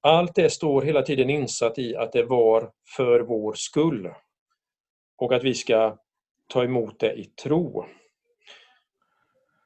[0.00, 4.10] Allt det står hela tiden insatt i att det var för vår skull.
[5.16, 5.96] Och att vi ska
[6.48, 7.84] ta emot det i tro.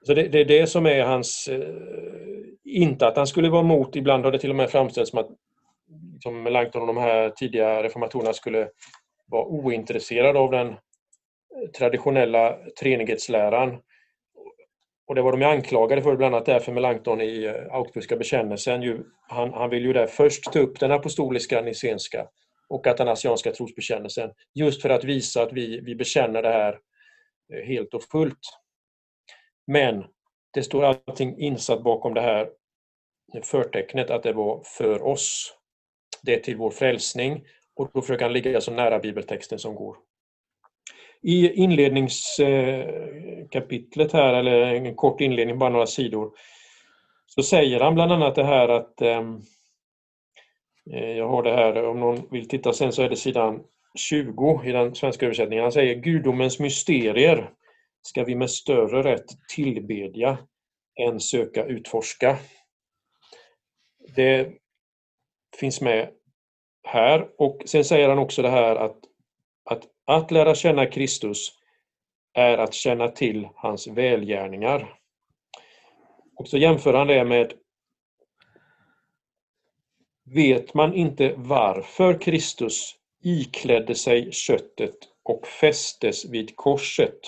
[0.02, 1.48] Så det, det är det som är hans...
[1.48, 1.74] Eh,
[2.64, 5.30] inte att han skulle vara emot, ibland har det till och med framställts som att
[6.22, 8.68] som Melanchthon och de här tidiga reformatorerna skulle
[9.26, 10.74] vara ointresserade av den
[11.78, 13.78] traditionella treenighetsläran.
[15.06, 19.04] Och det var de anklagade för, bland annat därför Melanchthon i eh, Augsburgska bekännelsen.
[19.28, 22.28] Han, han vill ju där först ta upp den apostoliska nicenska
[22.68, 24.30] och atanasianska trosbekännelsen.
[24.54, 26.78] Just för att visa att vi, vi bekänner det här
[27.52, 28.40] eh, helt och fullt.
[29.66, 30.04] Men
[30.52, 32.48] det står allting insatt bakom det här
[33.42, 35.54] förtecknet att det var för oss.
[36.22, 40.05] Det är till vår frälsning och då försöker han ligga så nära bibeltexten som går.
[41.26, 46.32] I inledningskapitlet här, eller en kort inledning, bara några sidor,
[47.26, 49.40] så säger han bland annat det här att ehm,
[50.92, 53.62] eh, jag har det här, om någon vill titta sen så är det sidan
[53.98, 55.62] 20 i den svenska översättningen.
[55.62, 57.50] Han säger gudomens mysterier
[58.02, 60.38] ska vi med större rätt tillbedja
[61.00, 62.38] än söka utforska.
[64.16, 64.52] Det
[65.60, 66.10] finns med
[66.88, 68.96] här och sen säger han också det här att,
[69.70, 71.52] att att lära känna Kristus
[72.34, 74.94] är att känna till hans välgärningar.
[76.36, 77.52] Och så jämför han det med
[80.34, 87.20] Vet man inte varför Kristus iklädde sig köttet och fästes vid korset,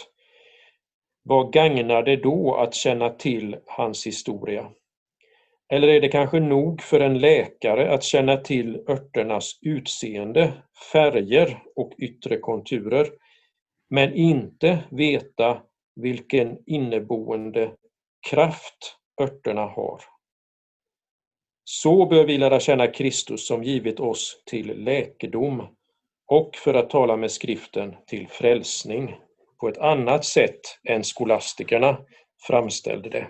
[1.22, 4.70] vad gagnar det då att känna till hans historia?
[5.72, 10.52] Eller är det kanske nog för en läkare att känna till örternas utseende,
[10.92, 13.08] färger och yttre konturer,
[13.90, 15.62] men inte veta
[15.96, 17.72] vilken inneboende
[18.30, 20.00] kraft örterna har?
[21.64, 25.66] Så bör vi lära känna Kristus som givit oss till läkedom
[26.26, 29.16] och för att tala med skriften till frälsning
[29.60, 31.98] på ett annat sätt än skolastikerna
[32.46, 33.26] framställde det.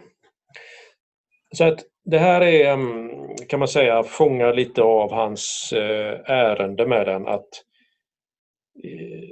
[1.55, 6.87] Så att det här är, mm, kan man säga, fångar lite av hans eh, ärende
[6.87, 7.49] med den att,
[8.85, 9.31] eh,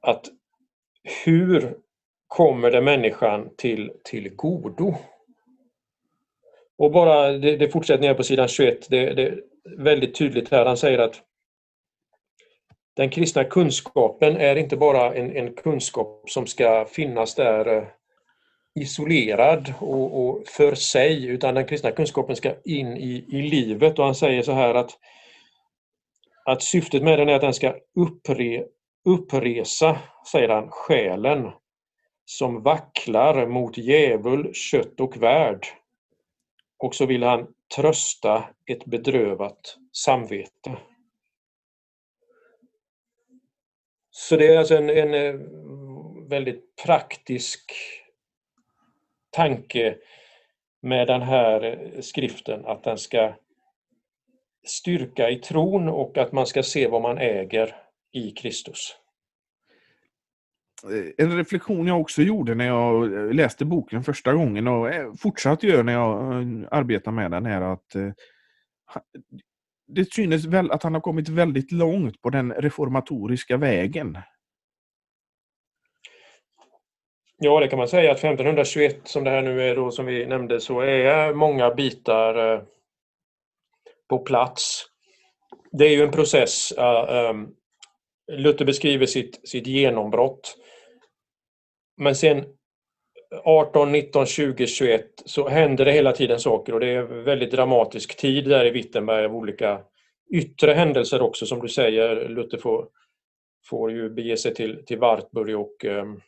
[0.00, 0.26] att
[1.24, 1.76] hur
[2.26, 4.94] kommer det människan till, till godo?
[6.78, 9.42] Och bara, det, det fortsätter ner på sidan 21, det, det är
[9.76, 11.22] väldigt tydligt här, han säger att
[12.94, 17.84] den kristna kunskapen är inte bara en, en kunskap som ska finnas där eh,
[18.74, 24.04] isolerad och, och, för sig utan den kristna kunskapen ska in i, i livet och
[24.04, 24.90] han säger så här att,
[26.44, 28.64] att syftet med den är att den ska uppre,
[29.04, 29.98] uppresa,
[30.32, 31.50] säger han, själen
[32.24, 35.66] som vacklar mot djävul, kött och värld.
[36.78, 40.78] Och så vill han trösta ett bedrövat samvete.
[44.10, 45.40] Så det är alltså en, en eh,
[46.28, 47.72] väldigt praktisk
[49.32, 49.96] tanke
[50.82, 53.34] med den här eh, skriften att den ska
[54.66, 57.76] styrka i tron och att man ska se vad man äger
[58.12, 58.96] i Kristus.
[60.84, 65.62] Eh, en reflektion jag också gjorde när jag eh, läste boken första gången och fortsatt
[65.62, 66.18] gör när jag
[66.70, 67.96] arbetar med den är att
[69.86, 74.18] det synes väl att han har kommit väldigt långt på den reformatoriska vägen.
[77.44, 80.26] Ja, det kan man säga att 1521 som det här nu är då som vi
[80.26, 82.62] nämnde så är många bitar eh,
[84.08, 84.86] på plats.
[85.72, 86.72] Det är ju en process.
[86.72, 87.48] Eh, ehm,
[88.32, 90.56] Luther beskriver sitt, sitt genombrott.
[91.96, 92.44] Men sen
[93.44, 98.16] 18, 19, 20, 21 så händer det hela tiden saker och det är väldigt dramatisk
[98.16, 99.80] tid där i Wittenberg av olika
[100.34, 102.28] yttre händelser också som du säger.
[102.28, 102.88] Luther får,
[103.70, 106.20] får ju bege sig till, till Wartburg och um,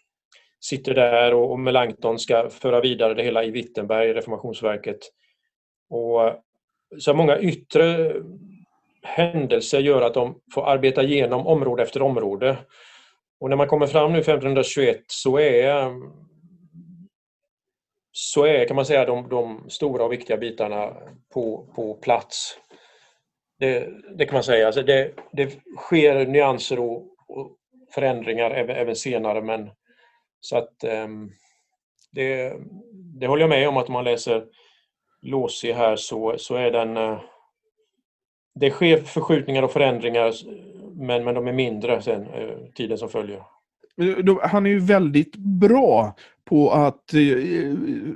[0.64, 4.98] sitter där och, och Melanchthon ska föra vidare det hela i Wittenberg, reformationsverket.
[5.90, 6.44] Och,
[6.98, 8.14] så många yttre
[9.03, 12.57] händelser gör att de får arbeta igenom område efter område.
[13.40, 15.92] Och när man kommer fram nu 1521 så är
[18.12, 20.96] så är kan man säga de, de stora och viktiga bitarna
[21.35, 22.59] på, på plats.
[23.59, 24.66] Det, det kan man säga.
[24.66, 26.96] Alltså det, det sker nyanser och,
[27.29, 27.57] och
[27.94, 29.70] förändringar även, även, senare men
[30.44, 31.30] så att ehm,
[32.12, 32.52] det,
[32.92, 34.44] det håller jag med om att om man läser
[35.22, 37.20] Låsi här så, så är den eh,
[38.54, 40.33] det sker förskjutningar och förändringar
[40.94, 43.42] men, men de är mindre sen eh, tiden som följer.
[44.42, 47.74] Han är ju väldigt bra på att eh,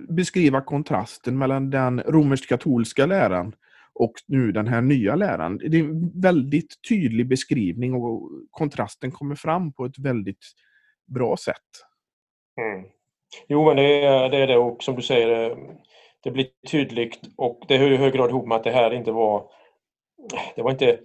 [0.09, 3.55] beskriva kontrasten mellan den romersk-katolska läran
[3.93, 5.59] och nu den här nya läran.
[5.59, 10.45] Det är en väldigt tydlig beskrivning och kontrasten kommer fram på ett väldigt
[11.07, 11.88] bra sätt.
[12.59, 12.85] Mm.
[13.49, 15.57] Jo, men det är, det är det och som du säger, eh,
[16.23, 19.13] det blir tydligt och det hör i hög grad ihop med att det här inte
[19.13, 19.51] var
[20.57, 21.01] det var inte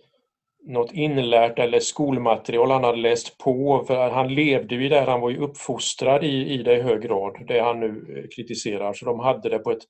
[0.66, 3.84] något inlärt eller skolmaterial han hade läst på.
[3.88, 7.46] För han levde ju där, han var ju uppfostrad i, i det i hög grad,
[7.48, 8.94] det han nu eh, kritiserar.
[8.94, 9.84] Så de hade det på ett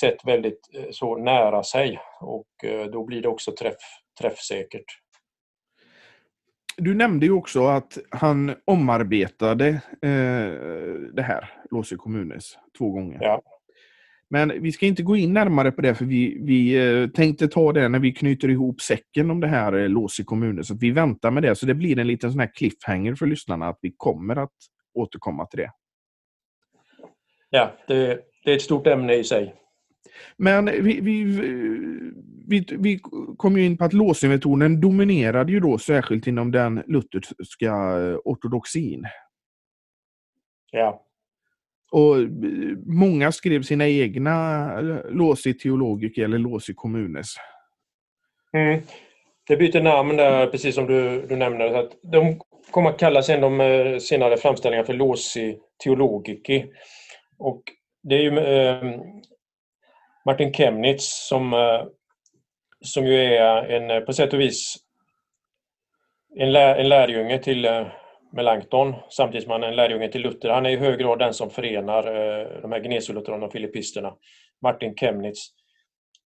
[0.00, 2.46] sätt väldigt eh, så nära sig och
[2.92, 3.82] då blir det också träff,
[4.20, 4.84] träffsäkert.
[6.80, 9.68] Du nämnde ju också att han omarbetade
[10.02, 10.50] eh,
[11.12, 13.18] det här, Låse kommunes, två gånger.
[13.20, 13.42] Ja.
[14.30, 17.72] Men vi ska inte gå in närmare på det för vi, vi eh, tänkte ta
[17.72, 20.64] det när vi knyter ihop säcken om det här eh, lås i kommunen.
[20.64, 21.56] Så vi väntar med det.
[21.56, 24.54] Så det blir en liten sån här cliffhanger för lyssnarna att vi kommer att
[24.94, 25.70] återkomma till det.
[27.50, 29.54] Ja, det, det är ett stort ämne i sig.
[30.36, 31.24] Men vi, vi,
[32.50, 33.00] vi, vi
[33.36, 39.04] kom ju in på att låsemetoden dominerade ju då särskilt inom den lutherska eh, ortodoxin.
[40.70, 41.06] Ja.
[41.92, 42.16] Och
[42.86, 47.34] många skrev sina egna eh, Låsi teologiker eller Låsi kommunes.
[48.52, 48.80] Mm.
[49.48, 51.78] Det byter namn där, precis som du, du nämnde.
[51.78, 56.66] Att de kommer att kalla sen de eh, senare framställningarna för Låsi teologiki.
[57.38, 57.62] Och
[58.02, 59.00] det är ju eh,
[60.26, 61.82] Martin Chemnitz som, eh,
[62.84, 64.76] som ju är en, eh, på sätt och vis
[66.36, 67.86] en, lär, en lärjunge till eh,
[68.32, 70.48] Melanchthon samtidigt som han är en lärjunge till Luther.
[70.48, 74.14] Han är i hög grad den som förenar eh, de här Gnesolutheranerna och filippisterna.
[74.62, 75.48] Martin Chemnitz.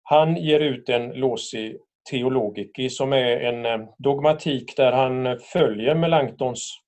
[0.02, 1.76] Han ger ut en Losi
[2.10, 6.80] Theologiki som är en dogmatik där han följer Melanchthons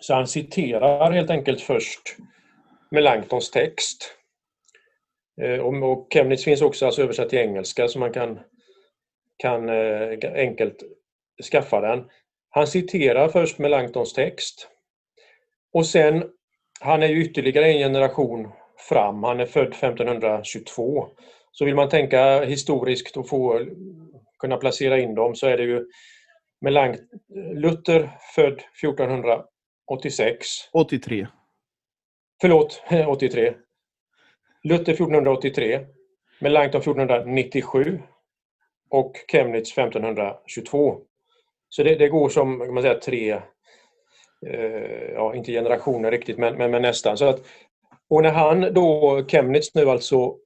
[0.00, 2.00] så han citerar helt enkelt först
[2.90, 4.17] Melanchthons text.
[5.40, 8.38] Eh, och Chemnitz finns också alltså översatt till engelska så man kan,
[9.36, 9.68] kan
[10.34, 10.82] enkelt
[11.52, 12.04] skaffa den.
[12.50, 14.68] Han citerar först Melanchtons text
[15.72, 16.24] och sen,
[16.80, 18.48] han är ju ytterligare en generation
[18.88, 21.08] fram, han är född 1522.
[21.52, 23.66] Så vill man tänka historiskt och få
[24.38, 25.86] kunna placera in dem så är det ju
[26.60, 26.96] Melanch
[27.54, 30.46] Luther född 1486.
[30.72, 31.26] 83.
[32.40, 33.54] Förlåt, 83.
[34.64, 35.80] Luther 1483.
[36.40, 38.00] Melanchthon 1497
[38.90, 40.98] och Chemnitz 1522.
[41.68, 43.30] Så det, det går som kan man säga, tre,
[44.46, 47.18] eh, ja inte generationer riktigt men, men, men, nästan.
[47.18, 47.40] Så att,
[48.10, 50.36] och när han då, Chemnitz nu alltså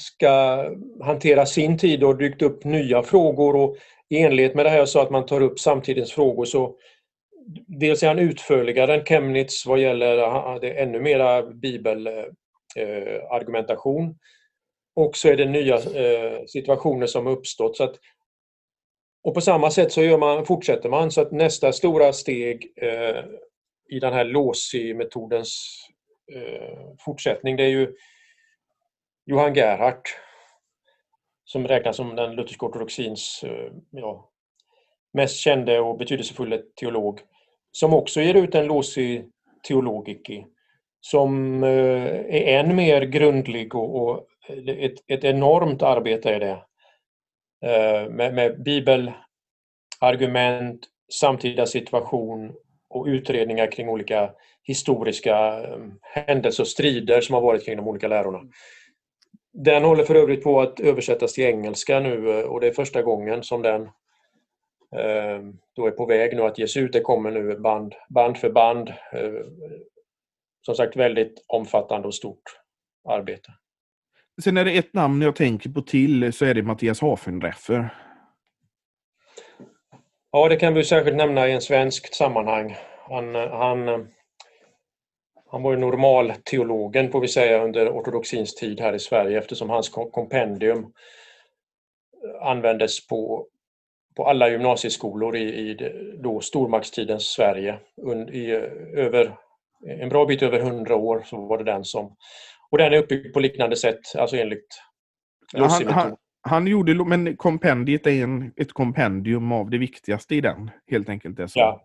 [0.00, 0.64] ska
[1.00, 3.76] hantera sin tid och dykt upp nya frågor och
[4.08, 6.76] i enlighet med det här jag sa att man tar upp samtidens frågor så
[7.66, 12.24] dels är han utförligare än Chemnitz vad gäller det ännu mera bibel, eh,
[12.76, 14.10] Eh,
[14.94, 17.76] och så är det nya eh, situationer som uppstått.
[17.76, 17.96] Så att
[19.24, 21.10] och på samma sätt så gör man, fortsätter man.
[21.10, 23.24] Så att nästa stora steg eh,
[23.88, 25.80] i den här Låsi-metodens
[26.32, 27.94] eh, fortsättning det är ju
[29.26, 30.08] Johan Gerhardt
[31.44, 34.30] som räknas som den lutherska ortodoxins eh, ja,
[35.12, 37.20] mest kände och betydelsefulla teolog
[37.72, 39.24] som också ger ut en LOSI
[39.68, 40.46] teologiki
[41.04, 44.26] som eh, är än mer grundlig och, och
[44.66, 46.62] ett, ett enormt arbete är det
[47.66, 50.80] eh, med, med bibelargument,
[51.12, 52.52] samtida situation
[52.88, 54.30] och utredningar kring olika
[54.62, 58.40] historiska eh, händelser och strider som har varit kring de olika lärorna.
[59.52, 63.42] Den håller för övrigt på att översättas till engelska nu och det är första gången
[63.42, 63.88] som den
[65.76, 66.92] då är på väg nu att ges ut.
[66.92, 68.92] Det kommer nu band, band för band.
[70.66, 72.42] Som sagt väldigt omfattande och stort
[73.08, 73.52] arbete.
[74.44, 77.88] Sen är det ett namn jag tänker på till så är det Mattias Hafenreffer.
[80.30, 82.76] Ja, det kan vi särskilt nämna i en svenskt sammanhang.
[83.08, 84.08] Han, han,
[85.50, 89.88] han var ju normalteologen får vi säga under ortodoxins tid här i Sverige eftersom hans
[89.88, 90.92] kompendium
[92.40, 93.46] användes på,
[94.16, 95.76] på alla gymnasieskolor i, i
[96.22, 97.78] då stormaktstidens Sverige
[98.32, 98.50] i
[98.96, 99.36] över
[99.86, 102.16] en bra bit över hundra år så var det den som...
[102.70, 104.66] Och den är uppbyggd på liknande sätt, alltså enligt
[105.52, 110.40] ja, han, han, han, gjorde, men kompendiet är en, ett kompendium av det viktigaste i
[110.40, 111.36] den, helt enkelt.
[111.36, 111.48] Det.
[111.54, 111.84] Ja.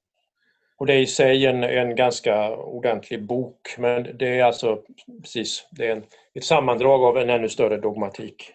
[0.77, 4.81] Och det är i sig en, en ganska ordentlig bok, men det är alltså
[5.21, 6.03] precis, det är en,
[6.35, 8.51] ett sammandrag av en ännu större dogmatik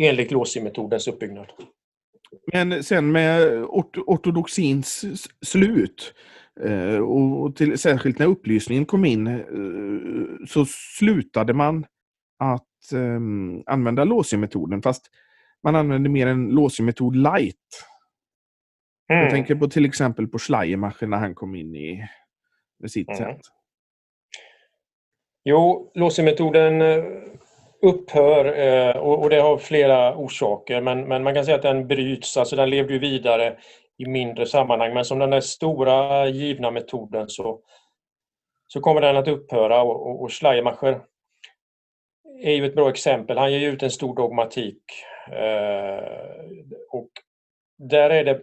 [0.00, 1.46] enligt Losi-metodens uppbyggnad.
[2.52, 3.64] Men sen med
[4.06, 5.04] ortodoxins
[5.46, 6.14] slut
[7.00, 10.64] och till, särskilt när upplysningen kom in eh, så
[10.98, 11.86] slutade man
[12.38, 15.10] att um, använda Losi-metoden fast
[15.62, 17.56] man använde mer en Losi-metod light.
[19.10, 19.22] Mm.
[19.22, 22.08] Jag tänker på till exempel på Schleiermacher när han kom in i
[22.80, 23.18] med sitt mm.
[23.18, 23.40] sätt.
[25.44, 27.04] Jo, Losi-metoden eh,
[27.82, 32.36] upphör eh, och det har flera orsaker men, men man kan säga att den bryts,
[32.36, 33.56] alltså den levde ju vidare
[33.98, 37.60] i mindre sammanhang men som den där stora givna metoden så,
[38.68, 41.00] så kommer den att upphöra och, och, och Schleiermacher
[42.42, 43.38] är ju ett bra exempel.
[43.38, 44.82] Han ger ut en stor dogmatik
[45.30, 46.34] eh,
[46.90, 47.10] och
[47.78, 48.40] där är det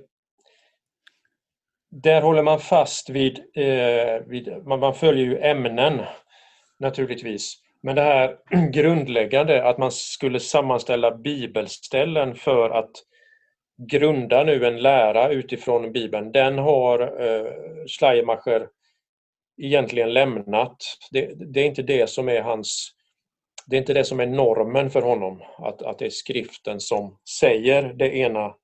[1.91, 6.01] där håller man fast vid, eh, vid man, man följer ju ämnen
[6.79, 7.53] naturligtvis.
[7.81, 8.37] Men det här
[8.71, 12.91] grundläggande att man skulle sammanställa bibelställen för att
[13.79, 17.51] grunda nu en lära utifrån Bibeln, den har eh,
[17.87, 18.67] Schleiermacher
[19.61, 20.77] egentligen lämnat.
[21.11, 22.95] Det, det, är inte det som är hans
[23.67, 27.17] det är inte det som är normen för honom, att, att det är skriften som
[27.39, 28.55] säger det ena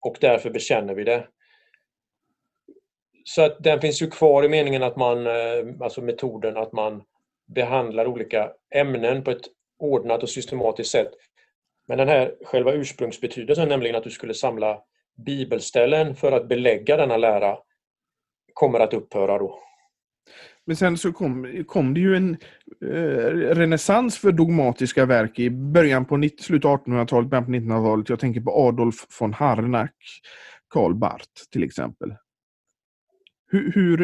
[0.00, 1.28] och därför bekänner vi det.
[3.24, 7.02] Så att den finns ju kvar i meningen att man, eh, alltså metoden att man
[7.54, 9.44] behandlar olika ämnen på ett
[9.78, 11.10] ordnat och systematiskt sätt.
[11.88, 14.78] Men den här själva ursprungsbetydelsen, nämligen att du skulle samla
[15.26, 17.58] bibelställen för att belägga denna lära,
[18.52, 19.60] kommer att upphöra då.
[20.66, 22.36] Men sen så kom, kom det ju en
[22.82, 28.08] eh, renässans för dogmatiska verk i början på slutet av 1800-talet, början på 1900-talet.
[28.08, 29.96] Jag tänker på Adolf von Harnack,
[30.68, 32.14] Karl Barth till exempel.
[33.46, 33.98] Hur, hur,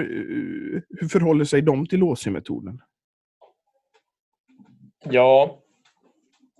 [1.01, 2.81] hur förhåller sig de till Åsi-metoden?
[5.05, 5.59] Ja,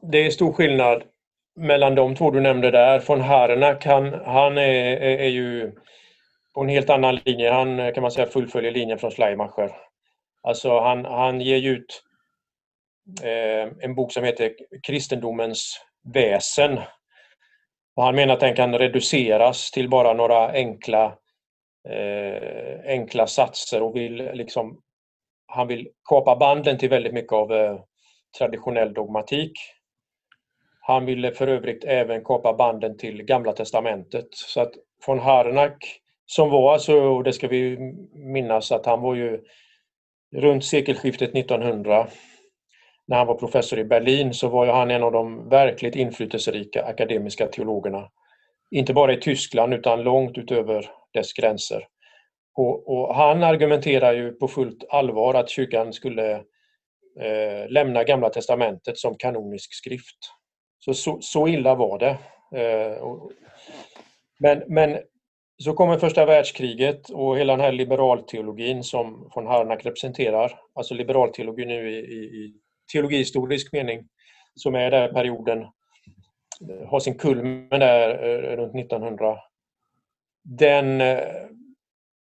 [0.03, 1.03] det är stor skillnad
[1.61, 3.01] mellan de två du nämnde där.
[3.01, 5.73] Von Harnack, han, han är, är, är, ju
[6.55, 7.51] på en helt annan linje.
[7.51, 9.73] Han kan man säga fullföljer linjen från Schleimacher.
[10.43, 12.03] Alltså han, han ger ut
[13.23, 14.53] eh, en bok som heter
[14.87, 15.81] Kristendomens
[16.15, 16.81] väsen.
[17.97, 21.05] Och han menar att den kan reduceras till bara några enkla,
[21.89, 24.81] eh, enkla satser och vill liksom
[25.47, 27.81] han vill kapa banden till väldigt mycket av eh,
[28.39, 29.53] traditionell dogmatik.
[30.81, 34.27] Han ville för övrigt även kapa banden till Gamla Testamentet.
[34.31, 34.73] Så att
[35.07, 37.79] von Harnack, som var alltså, och det ska vi
[38.15, 39.41] minnas att han var ju
[40.37, 42.07] runt sekelskiftet 1900
[43.11, 46.85] när han var professor i Berlin så var ju han en av de verkligt inflytelserika
[46.85, 48.09] akademiska teologerna.
[48.71, 51.87] Inte bara i Tyskland utan långt utöver dess gränser.
[52.55, 56.33] Och, och han argumenterar ju på fullt allvar att kyrkan skulle
[57.21, 60.19] eh, lämna Gamla Testamentet som kanonisk skrift.
[60.81, 62.19] Så, så, så illa var det.
[62.61, 63.05] Eh,
[64.39, 64.99] men, men
[65.63, 71.65] så kommer första världskriget och hela den här liberalteologin som von Harnack representerar, alltså liberalteologi
[71.67, 72.55] nu i, i, i
[72.93, 74.09] teologihistorisk mening,
[74.55, 75.67] som är den perioden,
[76.87, 79.39] har sin kulmen där eh, runt 1900.
[80.43, 81.19] Den eh,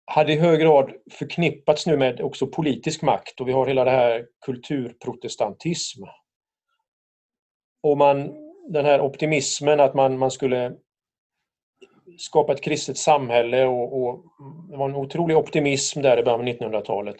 [0.04, 3.90] hade i hög grad förknippats nu med också politisk makt och vi har hela det
[3.90, 6.04] här kulturprotestantism.
[7.86, 8.34] Och man,
[8.68, 10.72] den här optimismen att man, man skulle
[12.18, 14.24] skapa ett kristet samhälle och, och
[14.70, 17.16] det var en otrolig optimism där i början av 1900-talet.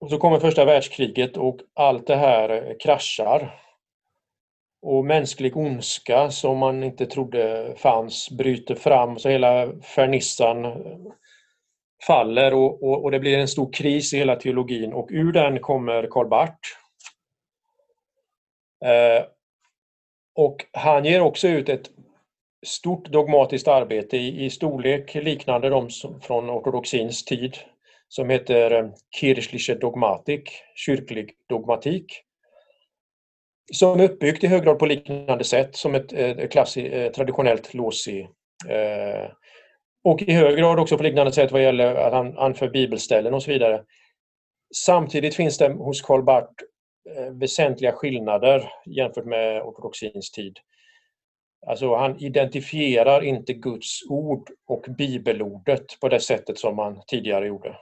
[0.00, 3.60] Och så kommer första världskriget och allt det här kraschar.
[4.82, 10.84] Och mänsklig ondska som man inte trodde fanns bryter fram så hela fernissan
[12.06, 15.60] faller och, och, och, det blir en stor kris i hela teologin och ur den
[15.60, 16.87] kommer Karl Barth.
[18.84, 19.24] Eh,
[20.34, 21.90] och han ger också ut ett
[22.66, 27.56] stort dogmatiskt arbete i, i storlek liknande de som, från ortodoxins tid
[28.08, 32.22] som heter eh, Kirchliche Dogmatik, kyrklig dogmatik.
[33.72, 38.20] Som är uppbyggt i hög grad på liknande sätt som ett eh, klassi, traditionellt låsi.
[38.68, 39.30] Eh,
[40.04, 43.42] och i hög grad också på liknande sätt vad gäller att han anför bibelställen och
[43.42, 43.82] så vidare.
[44.74, 46.52] Samtidigt finns det hos Karl Barth
[47.16, 50.58] Eh, väsentliga skillnader jämfört med ortodoxins tid.
[51.66, 57.76] Alltså han identifierar inte Guds ord och bibelordet på det sättet som man tidigare gjorde.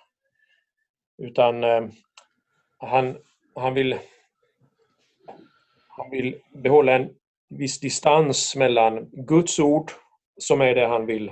[1.18, 1.86] Utan eh,
[2.78, 3.16] han,
[3.54, 3.98] han, vill,
[5.88, 7.10] han vill behålla en
[7.48, 9.90] viss distans mellan Guds ord,
[10.36, 11.28] som är det han vill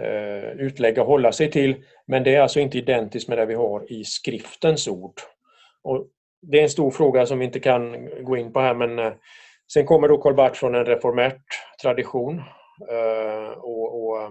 [0.00, 3.54] eh, utlägga och hålla sig till, men det är alltså inte identiskt med det vi
[3.54, 5.20] har i skriftens ord.
[5.82, 6.08] Och
[6.42, 9.12] det är en stor fråga som vi inte kan gå in på här, men eh,
[9.72, 11.42] sen kommer då Karl Barth från en reformärt
[11.82, 12.38] tradition.
[12.90, 14.30] Eh, och, och, eh,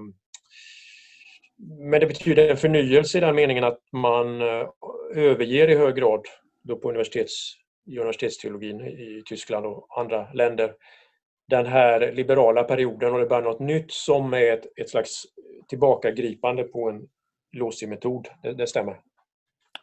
[1.79, 4.41] men det betyder en förnyelse i den meningen att man
[5.15, 6.21] överger i hög grad
[6.63, 7.53] då på universitets,
[7.85, 10.73] i universitetsteologin i Tyskland och andra länder
[11.47, 15.23] den här liberala perioden och det börjar något nytt som är ett, ett slags
[15.67, 17.07] tillbakagripande på en
[17.51, 18.27] låsig metod.
[18.43, 18.99] Det, det, stämmer.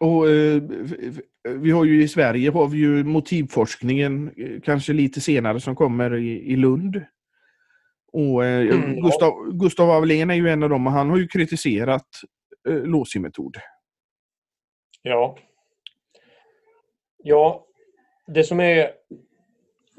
[0.03, 0.63] Och, eh,
[1.49, 6.15] vi har ju i Sverige har vi ju motivforskningen eh, kanske lite senare som kommer
[6.15, 7.05] i, i Lund.
[8.13, 9.33] Och, eh, mm, Gustav.
[9.53, 12.07] Gustav Avelén är ju en av dem och han har ju kritiserat
[12.69, 13.57] eh, Losi-metod.
[15.03, 15.39] Ja.
[17.25, 17.67] Ja,
[18.27, 18.91] det som är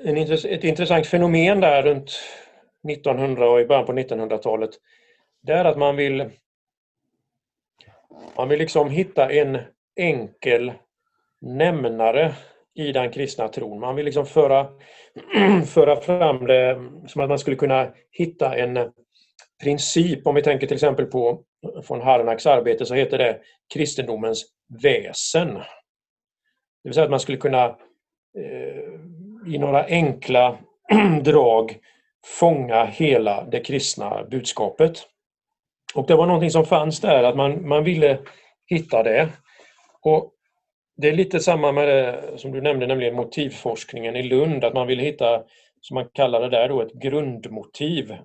[0.03, 2.11] en, ett intressant fenomen där runt
[2.89, 4.69] 1900 och i början på 1900-talet
[5.41, 6.29] det är att man vill
[8.37, 9.59] man vill liksom hitta en
[9.95, 10.73] enkel
[11.41, 12.33] nämnare
[12.75, 13.79] i den kristna tron.
[13.79, 14.67] Man vill liksom föra,
[15.65, 18.91] föra fram det som att man skulle kunna hitta en
[19.63, 20.27] princip.
[20.27, 21.43] Om vi tänker till exempel på
[21.89, 23.39] von Harnacks arbete så heter det
[23.73, 24.45] kristendomens
[24.83, 25.53] väsen.
[25.53, 27.65] Det vill säga att man skulle kunna
[28.37, 30.57] eh, i några enkla
[31.23, 31.77] drag
[32.25, 34.99] fånga hela det kristna budskapet.
[35.95, 38.19] Och det var någonting som fanns där, att man, man ville
[38.65, 39.29] hitta det.
[40.03, 40.33] Och
[40.95, 44.87] Det är lite samma med det som du nämnde, nämligen motivforskningen i Lund, att man
[44.87, 45.43] vill hitta,
[45.81, 48.17] som man kallar det där, då, ett grundmotiv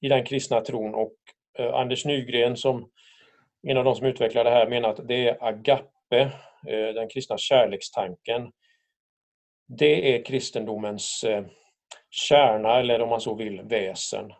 [0.00, 0.94] i den kristna tron.
[0.94, 1.14] Och
[1.58, 2.90] eh, Anders Nygren, som
[3.62, 6.20] en av de som utvecklar det här, menar att det är agape,
[6.66, 8.52] eh, den kristna kärlekstanken.
[9.68, 11.44] Det är kristendomens eh,
[12.10, 14.32] kärna, eller om man så vill, väsen.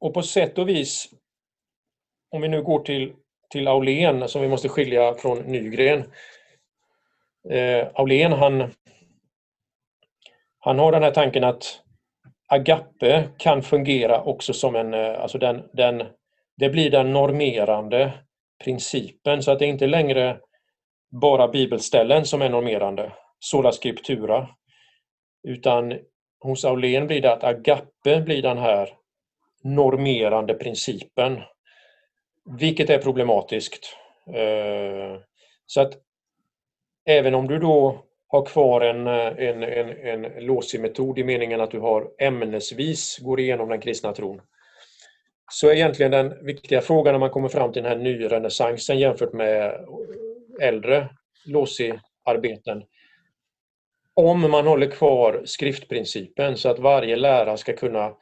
[0.00, 1.08] Och på sätt och vis,
[2.30, 3.14] om vi nu går till,
[3.50, 6.04] till Aulén som vi måste skilja från Nygren.
[7.50, 8.70] Eh, Aulén han,
[10.58, 11.80] han har den här tanken att
[12.48, 16.02] agape kan fungera också som en, eh, alltså den, den,
[16.56, 18.12] det blir den normerande
[18.64, 20.40] principen så att det är inte längre
[21.10, 24.48] bara bibelställen som är normerande, sola scriptura,
[25.48, 25.98] utan
[26.40, 28.88] hos Aulén blir det att agape blir den här
[29.64, 31.40] normerande principen.
[32.58, 33.96] Vilket är problematiskt.
[34.26, 35.20] Eh,
[35.66, 35.92] så att
[37.06, 41.70] även om du då har kvar en, eh, en, en, en låsig-metod i meningen att
[41.70, 44.40] du har ämnesvis går igenom den kristna tron
[45.52, 49.32] så är egentligen den viktiga frågan när man kommer fram till den här nyrenässansen jämfört
[49.32, 49.86] med
[50.60, 51.08] äldre
[51.46, 52.82] låsi-arbeten
[54.14, 58.14] om man håller kvar skriftprincipen så att varje lärare ska kunna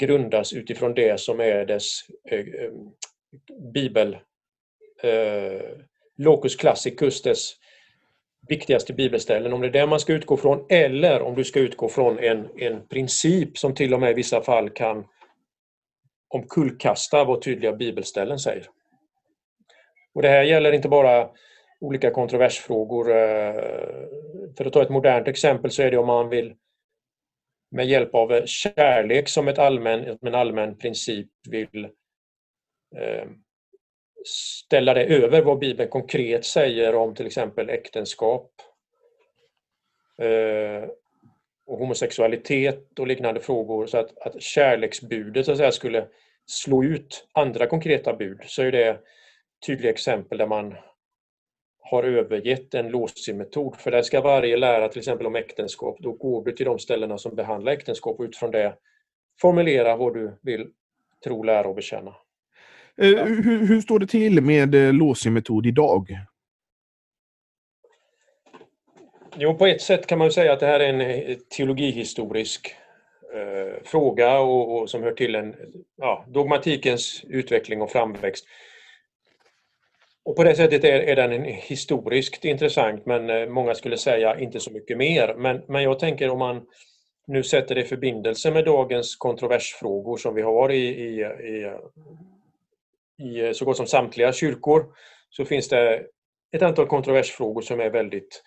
[0.00, 2.00] grundas utifrån det som är dess
[2.30, 2.44] eh,
[3.74, 4.18] bibel
[5.02, 5.62] eh,
[6.16, 7.52] locus classicus, dess
[8.48, 11.88] viktigaste bibelställen, om det är det man ska utgå från eller om du ska utgå
[11.88, 15.04] från en, en princip som till och med i vissa fall kan
[16.28, 18.66] omkullkasta vad tydliga bibelställen säger.
[20.14, 21.30] Och Det här gäller inte bara
[21.80, 23.10] olika kontroversfrågor.
[23.10, 23.54] Eh,
[24.56, 26.54] för att ta ett modernt exempel så är det om man vill
[27.70, 31.90] med hjälp av kärlek som ett allmän, en allmän princip vill eh,
[32.96, 33.42] Ehm,
[34.24, 38.52] ställa det över vad Bibeln konkret säger om till exempel äktenskap
[40.18, 40.88] eh,
[41.66, 46.06] och homosexualitet och liknande frågor så att, att kärleksbudet så att säga, skulle
[46.46, 49.00] slå ut andra konkreta bud så är det
[49.66, 50.74] tydliga exempel där man
[51.80, 53.76] har övergett en låsig-metod.
[53.76, 57.18] För där ska varje lära till exempel om äktenskap, då går du till de ställena
[57.18, 58.74] som behandlar äktenskap och utifrån det
[59.40, 60.70] formulera vad du vill
[61.24, 62.14] tro, lära och bekänna.
[63.00, 63.24] Eh, ja.
[63.24, 66.18] hur, hur, står det till med eh, låsig-metod idag?
[69.36, 72.74] Jo, på ett sätt kan man säga att det här är en eh, teologihistorisk
[73.34, 75.54] eh, fråga och, och, som hör till en
[75.96, 78.44] ja, dogmatikens utveckling och framväxt.
[80.24, 84.70] Och på det sättet är, är den historiskt intressant men många skulle säga inte så
[84.70, 85.34] mycket mer.
[85.38, 86.62] Men, men jag tänker om man
[87.26, 91.72] nu sätter det i förbindelse med dagens kontroversfrågor som vi har i, i, i,
[93.18, 94.86] i eh, så gott som samtliga kyrkor
[95.30, 96.06] så finns det
[96.52, 98.42] ett antal kontroversfrågor som är väldigt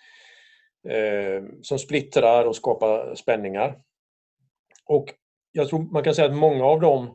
[0.88, 3.78] eh, som splittrar och skapar spänningar.
[4.84, 5.14] Och
[5.52, 7.14] jag tror man kan säga att många av dem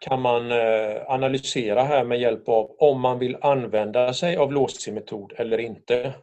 [0.00, 5.32] kan man eh, analysera här med hjälp av om man vill använda sig av Lossi-metod
[5.36, 6.14] eller inte.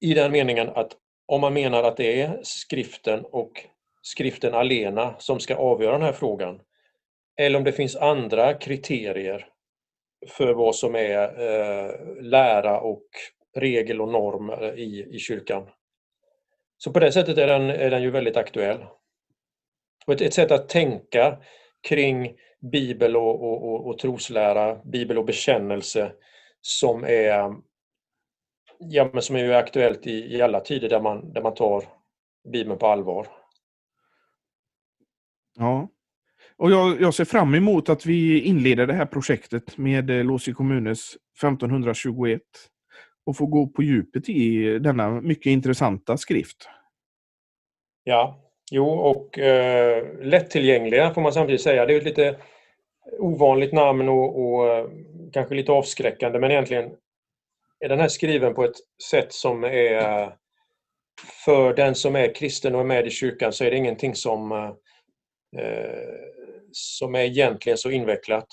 [0.00, 0.96] I den meningen att
[1.26, 3.52] om man menar att det är skriften och
[4.02, 6.60] skriften alena som ska avgöra den här frågan
[7.36, 9.46] eller om det finns andra kriterier
[10.28, 13.06] för vad som är eh, lära och
[13.56, 15.68] regel och norm eh, i, i kyrkan.
[16.78, 18.86] Så på det sättet är den, är den ju väldigt aktuell.
[20.06, 21.38] Och ett, ett sätt att tänka
[21.88, 22.36] kring
[22.72, 26.12] bibel och, och, och, och troslära, bibel och bekännelse
[26.60, 27.54] som är,
[28.78, 31.84] ja, men som är aktuellt i, i alla tider där man, där man tar
[32.52, 33.26] bibeln på allvar.
[35.58, 35.88] Ja.
[36.58, 40.52] Och jag, jag ser fram emot att vi inleder det här projektet med eh, Låsi
[40.52, 42.42] kommunes 1521
[43.26, 46.68] och får gå på djupet i denna mycket intressanta skrift.
[48.04, 48.40] Ja,
[48.70, 51.86] jo och eh, lättillgängliga får man samtidigt säga.
[51.86, 52.36] Det är ett lite
[53.18, 54.86] ovanligt namn och, och eh,
[55.32, 56.90] kanske lite avskräckande men egentligen
[57.80, 58.76] är den här skriven på ett
[59.10, 60.32] sätt som är
[61.44, 64.52] för den som är kristen och är med i kyrkan så är det ingenting som
[64.52, 64.70] eh,
[65.62, 66.26] eh
[66.72, 68.46] som är egentligen så invecklat.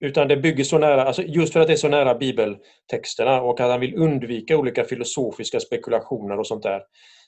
[0.00, 3.60] Utan det bygger så nära, alltså just för att det är så nära bibeltexterna och
[3.60, 6.82] att han vill undvika olika filosofiska spekulationer och sånt där,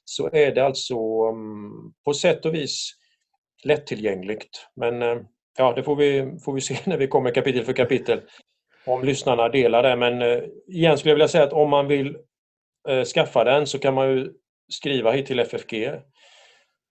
[0.05, 0.95] så är det alltså
[1.33, 2.91] mm, på sätt och vis
[3.65, 4.67] lättillgängligt.
[4.77, 5.17] Men eh,
[5.59, 8.21] ja, det får vi, får vi se när vi kommer kapitel för kapitel
[8.87, 9.97] om lyssnarna delar det.
[9.97, 12.17] Men eh, igen skulle jag vilja säga att om man vill
[12.89, 14.33] eh, skaffa den så kan man ju
[14.69, 15.93] skriva hit till FFG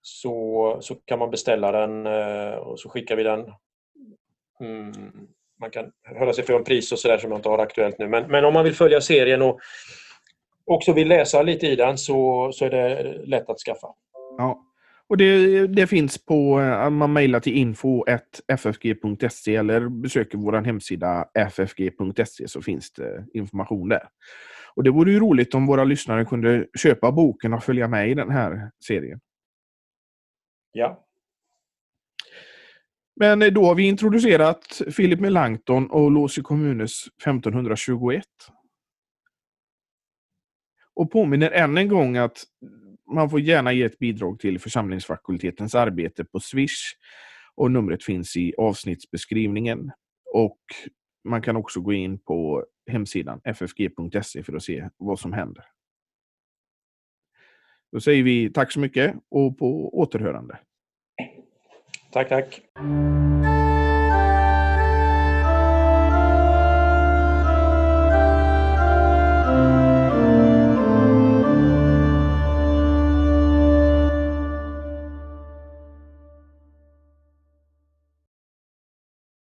[0.06, 3.40] så, så kan man beställa den eh, och så skickar vi den
[4.60, 4.92] mm,
[5.60, 8.08] man kan höra sig för om pris och sådär som jag inte har aktuellt nu.
[8.08, 9.60] Men, men om man vill följa serien och
[10.64, 13.86] också vill läsa lite i den så, så är det lätt att skaffa.
[14.38, 14.60] Ja.
[15.08, 22.48] Och det, det finns på, eh, man mejlar till info.ffg.se eller besöker vår hemsida ffg.se
[22.48, 24.08] så finns det information där.
[24.76, 28.14] Och Det vore ju roligt om våra lyssnare kunde köpa boken och följa med i
[28.14, 29.20] den här serien.
[30.76, 31.04] Ja,
[33.16, 38.24] men eh, då har vi introducerat Philip Melanchthon och Låsi kommunes 1521.
[40.94, 42.44] Och påminner än en gång att
[43.14, 46.94] man får gärna ge ett bidrag till församlingsfakultetens arbete på Swish.
[47.54, 49.90] Och numret finns i avsnittsbeskrivningen.
[50.32, 50.60] Och
[51.24, 55.64] man kan också gå in på hemsidan ffg.se för att se vad som händer.
[57.94, 60.58] Då säger vi tack så mycket och på återhörande.
[62.12, 62.60] Tack, tack.